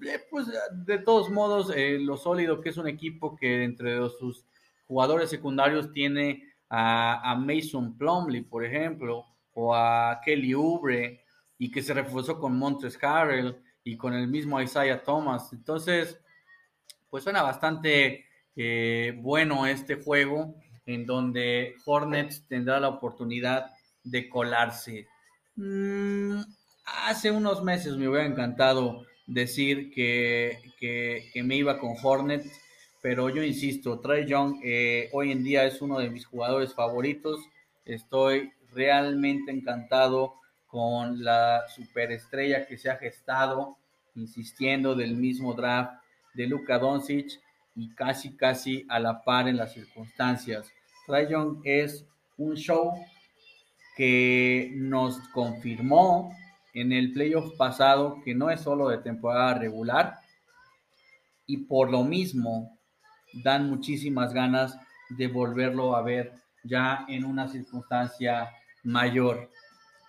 Eh, 0.02 0.20
pues 0.32 0.48
de 0.72 0.98
todos 0.98 1.30
modos, 1.30 1.72
eh, 1.76 2.00
lo 2.00 2.18
sólido 2.18 2.60
que 2.60 2.70
es 2.70 2.78
un 2.78 2.88
equipo 2.88 3.36
que 3.36 3.63
entre 3.63 3.98
sus 4.10 4.48
jugadores 4.88 5.30
secundarios 5.30 5.91
tiene 5.91 6.52
a, 6.72 7.36
Mason 7.39 7.96
Plumley, 7.96 8.41
por 8.41 8.65
ejemplo, 8.65 9.28
o 9.54 9.76
a 9.76 10.20
Kelly 10.26 10.56
Oubre, 10.56 11.24
y 11.60 11.70
que 11.70 11.84
se 11.84 11.94
reforzó 11.94 12.39
con 12.39 12.58
Montres 12.58 12.98
Harrell 13.04 13.56
y 13.84 13.96
con 13.96 14.15
el 14.15 14.28
mismo 14.28 14.60
Isaiah 14.60 15.04
Thomas. 15.04 15.54
Entonces, 15.54 16.20
pues 17.12 17.24
suena 17.24 17.44
bastante 17.44 18.26
eh, 18.56 19.15
bueno 19.22 19.68
este 19.68 20.02
juego 20.02 20.56
en 20.86 21.06
donde 21.06 21.76
Hornets 21.86 22.45
tendrá 22.48 22.80
la 22.80 22.89
oportunidad 22.89 23.71
de 24.04 24.30
colarse. 24.30 25.08
Mm, 25.56 26.41
hace 26.86 27.32
unos 27.32 27.63
meses 27.63 27.95
me 27.98 28.08
hubiera 28.08 28.26
encantado 28.26 29.06
decir 29.26 29.91
que, 29.93 30.60
que, 30.80 31.43
me 31.43 31.56
iba 31.56 31.80
con 31.80 31.95
Hornets, 32.02 32.62
pero 33.02 33.30
yo 33.30 33.43
insisto, 33.43 34.00
Trey 34.00 34.26
Young 34.26 34.60
eh, 34.63 35.10
hoy 35.13 35.32
en 35.32 35.43
día 35.43 35.65
es 35.65 35.82
uno 35.82 36.00
de 36.00 36.10
mis 36.10 36.26
jugadores 36.26 36.74
favoritos. 36.74 37.39
Estoy 37.86 38.52
realmente 38.74 39.52
encantado 39.52 40.36
con 40.67 41.24
la 41.24 41.63
superestrella 41.69 42.67
que 42.67 42.78
se 42.78 42.89
ha 42.89 42.98
gestado, 42.98 43.78
insistiendo 44.15 44.95
del 44.95 45.15
mismo 45.15 45.54
draft 45.54 45.93
de 46.34 46.48
Luka 46.48 46.78
Doncic 46.78 47.39
y 47.75 47.93
casi 47.93 48.35
casi 48.35 48.85
a 48.89 48.99
la 48.99 49.23
par 49.23 49.47
en 49.47 49.57
las 49.57 49.73
circunstancias. 49.73 50.71
Trae 51.05 51.29
Young 51.29 51.61
es 51.63 52.05
un 52.38 52.55
show 52.55 52.93
que 53.95 54.71
nos 54.75 55.19
confirmó 55.29 56.35
en 56.73 56.91
el 56.91 57.13
playoff 57.13 57.55
pasado 57.57 58.21
que 58.23 58.33
no 58.33 58.49
es 58.49 58.61
solo 58.61 58.89
de 58.89 58.97
temporada 58.97 59.53
regular 59.55 60.15
y 61.45 61.57
por 61.57 61.91
lo 61.91 62.03
mismo 62.03 62.77
dan 63.43 63.69
muchísimas 63.69 64.33
ganas 64.33 64.77
de 65.09 65.27
volverlo 65.27 65.95
a 65.95 66.01
ver 66.01 66.33
ya 66.63 67.05
en 67.07 67.23
una 67.25 67.47
circunstancia 67.47 68.49
mayor. 68.83 69.49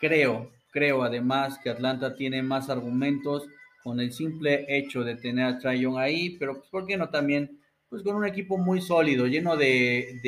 Creo, 0.00 0.50
creo 0.72 1.02
además 1.02 1.58
que 1.58 1.70
Atlanta 1.70 2.14
tiene 2.14 2.42
más 2.42 2.70
argumentos 2.70 3.48
con 3.86 4.00
el 4.00 4.12
simple 4.12 4.66
hecho 4.66 5.04
de 5.04 5.14
tener 5.14 5.46
a 5.46 5.58
Trayon 5.60 5.96
ahí, 5.96 6.30
pero 6.40 6.54
pues, 6.54 6.68
¿por 6.70 6.86
qué 6.88 6.96
no 6.96 7.08
también? 7.08 7.60
Pues 7.88 8.02
con 8.02 8.16
un 8.16 8.26
equipo 8.26 8.58
muy 8.58 8.80
sólido, 8.80 9.28
lleno 9.28 9.56
de, 9.56 10.18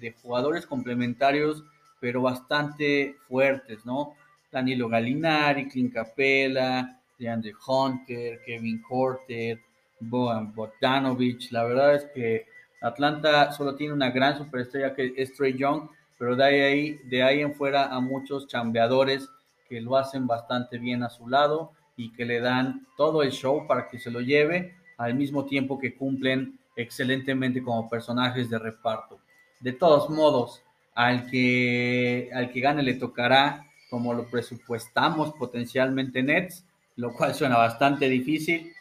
de, 0.00 0.14
jugadores 0.20 0.66
complementarios, 0.66 1.62
pero 2.00 2.22
bastante 2.22 3.14
fuertes, 3.28 3.86
¿no? 3.86 4.16
Danilo 4.50 4.88
Galinari, 4.88 5.68
Clint 5.68 5.94
Capella, 5.94 7.00
DeAndre 7.16 7.52
Hunter, 7.64 8.40
Kevin 8.44 8.82
Corter, 8.82 9.60
Boban 10.00 10.52
Bogdanovich. 10.52 11.52
La 11.52 11.62
verdad 11.62 11.94
es 11.94 12.06
que 12.06 12.46
Atlanta 12.82 13.52
solo 13.52 13.76
tiene 13.76 13.94
una 13.94 14.10
gran 14.10 14.38
superestrella 14.38 14.92
que 14.92 15.14
es 15.16 15.32
Trey 15.34 15.56
Young, 15.56 15.88
pero 16.18 16.34
de 16.34 16.42
ahí, 16.42 16.98
de 17.04 17.22
ahí 17.22 17.42
en 17.42 17.54
fuera 17.54 17.94
a 17.94 18.00
muchos 18.00 18.48
chambeadores 18.48 19.28
que 19.68 19.80
lo 19.80 19.96
hacen 19.96 20.26
bastante 20.26 20.78
bien 20.78 21.04
a 21.04 21.10
su 21.10 21.28
lado 21.28 21.75
y 21.96 22.12
que 22.12 22.24
le 22.24 22.40
dan 22.40 22.86
todo 22.96 23.22
el 23.22 23.30
show 23.30 23.66
para 23.66 23.88
que 23.88 23.98
se 23.98 24.10
lo 24.10 24.20
lleve 24.20 24.74
al 24.98 25.14
mismo 25.14 25.44
tiempo 25.44 25.78
que 25.78 25.94
cumplen 25.94 26.58
excelentemente 26.76 27.62
como 27.62 27.88
personajes 27.88 28.50
de 28.50 28.58
reparto. 28.58 29.18
De 29.60 29.72
todos 29.72 30.10
modos, 30.10 30.62
al 30.94 31.30
que, 31.30 32.30
al 32.34 32.50
que 32.50 32.60
gane 32.60 32.82
le 32.82 32.94
tocará 32.94 33.66
como 33.90 34.14
lo 34.14 34.28
presupuestamos 34.28 35.32
potencialmente 35.34 36.22
Nets, 36.22 36.64
lo 36.96 37.12
cual 37.12 37.34
suena 37.34 37.56
bastante 37.56 38.08
difícil. 38.08 38.72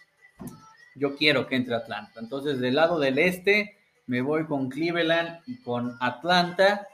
Yo 0.95 1.15
quiero 1.15 1.47
que 1.47 1.55
entre 1.55 1.75
Atlanta. 1.75 2.19
Entonces, 2.19 2.59
del 2.59 2.75
lado 2.75 2.99
del 2.99 3.19
este, 3.19 3.77
me 4.07 4.21
voy 4.21 4.45
con 4.45 4.69
Cleveland 4.69 5.41
y 5.45 5.61
con 5.61 5.97
Atlanta 5.99 6.87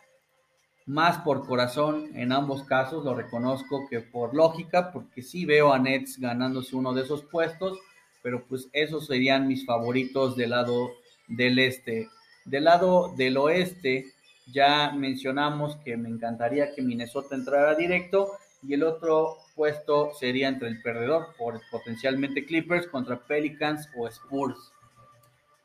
más 0.85 1.19
por 1.19 1.45
corazón 1.45 2.09
en 2.15 2.31
ambos 2.31 2.63
casos, 2.63 3.05
lo 3.05 3.13
reconozco 3.13 3.87
que 3.89 3.99
por 3.99 4.33
lógica, 4.33 4.91
porque 4.91 5.21
sí 5.21 5.45
veo 5.45 5.73
a 5.73 5.79
Nets 5.79 6.19
ganándose 6.19 6.75
uno 6.75 6.93
de 6.93 7.03
esos 7.03 7.23
puestos, 7.23 7.79
pero 8.21 8.45
pues 8.45 8.67
esos 8.73 9.07
serían 9.07 9.47
mis 9.47 9.65
favoritos 9.65 10.35
del 10.35 10.51
lado 10.51 10.91
del 11.27 11.59
este. 11.59 12.09
Del 12.45 12.65
lado 12.65 13.13
del 13.15 13.37
oeste, 13.37 14.13
ya 14.51 14.91
mencionamos 14.91 15.77
que 15.77 15.97
me 15.97 16.09
encantaría 16.09 16.73
que 16.73 16.81
Minnesota 16.81 17.35
entrara 17.35 17.75
directo 17.75 18.31
y 18.63 18.73
el 18.73 18.83
otro 18.83 19.37
puesto 19.55 20.11
sería 20.19 20.47
entre 20.47 20.67
el 20.67 20.81
perdedor 20.81 21.35
por 21.37 21.61
potencialmente 21.71 22.45
Clippers 22.45 22.87
contra 22.87 23.19
Pelicans 23.19 23.89
o 23.95 24.07
Spurs. 24.07 24.71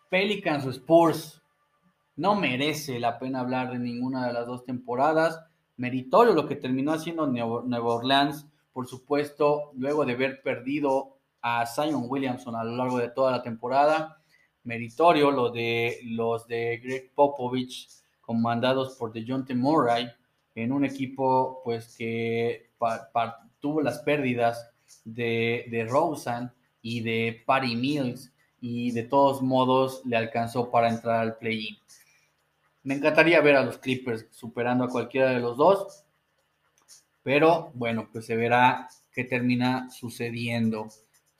Pelicans 0.08 0.64
o 0.66 0.70
Spurs, 0.70 1.42
no 2.16 2.34
merece 2.34 2.98
la 2.98 3.18
pena 3.18 3.40
hablar 3.40 3.70
de 3.70 3.78
ninguna 3.78 4.26
de 4.26 4.32
las 4.32 4.46
dos 4.46 4.64
temporadas. 4.64 5.40
Meritorio 5.76 6.32
lo 6.32 6.48
que 6.48 6.56
terminó 6.56 6.92
haciendo 6.92 7.26
Nueva 7.26 7.94
Orleans, 7.94 8.46
por 8.72 8.86
supuesto, 8.86 9.72
luego 9.74 10.04
de 10.04 10.14
haber 10.14 10.42
perdido 10.42 11.18
a 11.42 11.66
Zion 11.66 12.06
Williamson 12.08 12.56
a 12.56 12.64
lo 12.64 12.76
largo 12.76 12.98
de 12.98 13.10
toda 13.10 13.30
la 13.30 13.42
temporada. 13.42 14.22
Meritorio 14.64 15.30
lo 15.30 15.50
de 15.50 16.00
los 16.04 16.46
de 16.46 16.78
Greg 16.82 17.12
Popovich, 17.14 17.88
comandados 18.20 18.96
por 18.96 19.12
DeJounte 19.12 19.54
Murray, 19.54 20.08
en 20.54 20.72
un 20.72 20.84
equipo 20.84 21.60
pues 21.62 21.94
que 21.96 22.70
tuvo 23.60 23.82
las 23.82 23.98
pérdidas 24.00 24.70
de, 25.04 25.66
de 25.70 25.84
Rosen 25.84 26.50
y 26.80 27.00
de 27.02 27.42
Patty 27.46 27.76
Mills 27.76 28.32
y 28.60 28.90
de 28.92 29.02
todos 29.02 29.42
modos 29.42 30.02
le 30.06 30.16
alcanzó 30.16 30.70
para 30.70 30.88
entrar 30.88 31.20
al 31.20 31.36
play-in. 31.36 31.76
Me 32.86 32.94
encantaría 32.94 33.40
ver 33.40 33.56
a 33.56 33.64
los 33.64 33.78
Clippers 33.78 34.26
superando 34.30 34.84
a 34.84 34.88
cualquiera 34.88 35.30
de 35.30 35.40
los 35.40 35.56
dos, 35.56 36.04
pero 37.24 37.72
bueno, 37.74 38.08
pues 38.12 38.26
se 38.26 38.36
verá 38.36 38.88
qué 39.12 39.24
termina 39.24 39.90
sucediendo. 39.90 40.86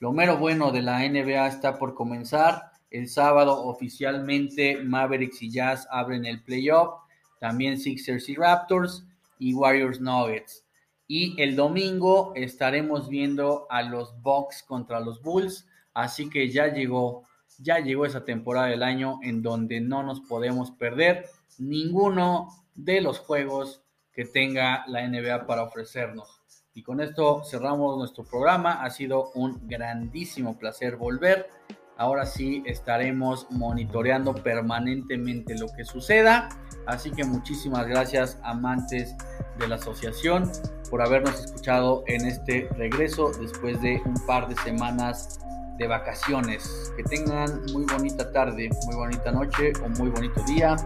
Lo 0.01 0.13
mero 0.13 0.39
bueno 0.39 0.73
de 0.73 0.83
la 0.83 1.09
NBA 1.09 1.47
está 1.47 1.79
por 1.79 1.95
comenzar. 1.95 2.73
El 2.91 3.09
sábado 3.09 3.63
oficialmente 3.63 4.83
Mavericks 4.83 5.41
y 5.41 5.53
Jazz 5.53 5.87
abren 5.89 6.27
el 6.27 6.43
playoff. 6.43 6.97
También 7.39 7.79
Sixers 7.79 8.29
y 8.29 8.35
Raptors 8.35 9.07
y 9.39 9.55
Warriors 9.55 10.01
Nuggets. 10.01 10.65
Y 11.07 11.41
el 11.41 11.55
domingo 11.55 12.33
estaremos 12.35 13.09
viendo 13.09 13.69
a 13.71 13.83
los 13.83 14.21
Bucks 14.21 14.65
contra 14.65 14.99
los 14.99 15.23
Bulls. 15.23 15.69
Así 15.95 16.29
que 16.29 16.51
ya 16.51 16.75
llegó, 16.75 17.23
ya 17.61 17.79
llegó 17.79 18.05
esa 18.05 18.25
temporada 18.25 18.67
del 18.67 18.83
año 18.83 19.21
en 19.23 19.43
donde 19.43 19.81
no 19.81 20.03
nos 20.03 20.21
podemos 20.23 20.73
perder 20.73 21.27
ninguno 21.59 22.49
de 22.75 23.01
los 23.01 23.19
juegos 23.19 23.83
que 24.12 24.25
tenga 24.25 24.85
la 24.87 25.07
NBA 25.07 25.47
para 25.47 25.62
ofrecernos. 25.62 26.40
Y 26.75 26.83
con 26.83 27.01
esto 27.01 27.42
cerramos 27.45 27.97
nuestro 27.97 28.25
programa. 28.25 28.83
Ha 28.85 28.90
sido 28.90 29.31
un 29.35 29.66
grandísimo 29.66 30.59
placer 30.59 30.97
volver. 30.97 31.49
Ahora 31.97 32.27
sí 32.27 32.62
estaremos 32.66 33.47
monitoreando 33.51 34.35
permanentemente 34.35 35.59
lo 35.59 35.69
que 35.75 35.85
suceda. 35.85 36.49
Así 36.87 37.11
que 37.11 37.25
muchísimas 37.25 37.87
gracias 37.87 38.38
amantes 38.42 39.14
de 39.59 39.69
la 39.69 39.77
asociación 39.77 40.51
por 40.90 41.01
habernos 41.01 41.45
escuchado 41.45 42.05
en 42.07 42.27
este 42.27 42.69
regreso 42.77 43.33
después 43.40 43.81
de 43.81 44.03
un 44.05 44.14
par 44.27 44.47
de 44.49 44.55
semanas 44.57 45.40
de 45.79 45.87
vacaciones. 45.87 46.93
Que 46.97 47.03
tengan 47.03 47.62
muy 47.73 47.85
bonita 47.85 48.31
tarde, 48.33 48.71
muy 48.87 48.97
bonita 48.97 49.31
noche 49.33 49.73
o 49.85 49.89
muy 49.89 50.09
bonito 50.09 50.43
día. 50.45 50.77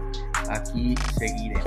Aquí 0.49 0.95
seguiré. 1.17 1.61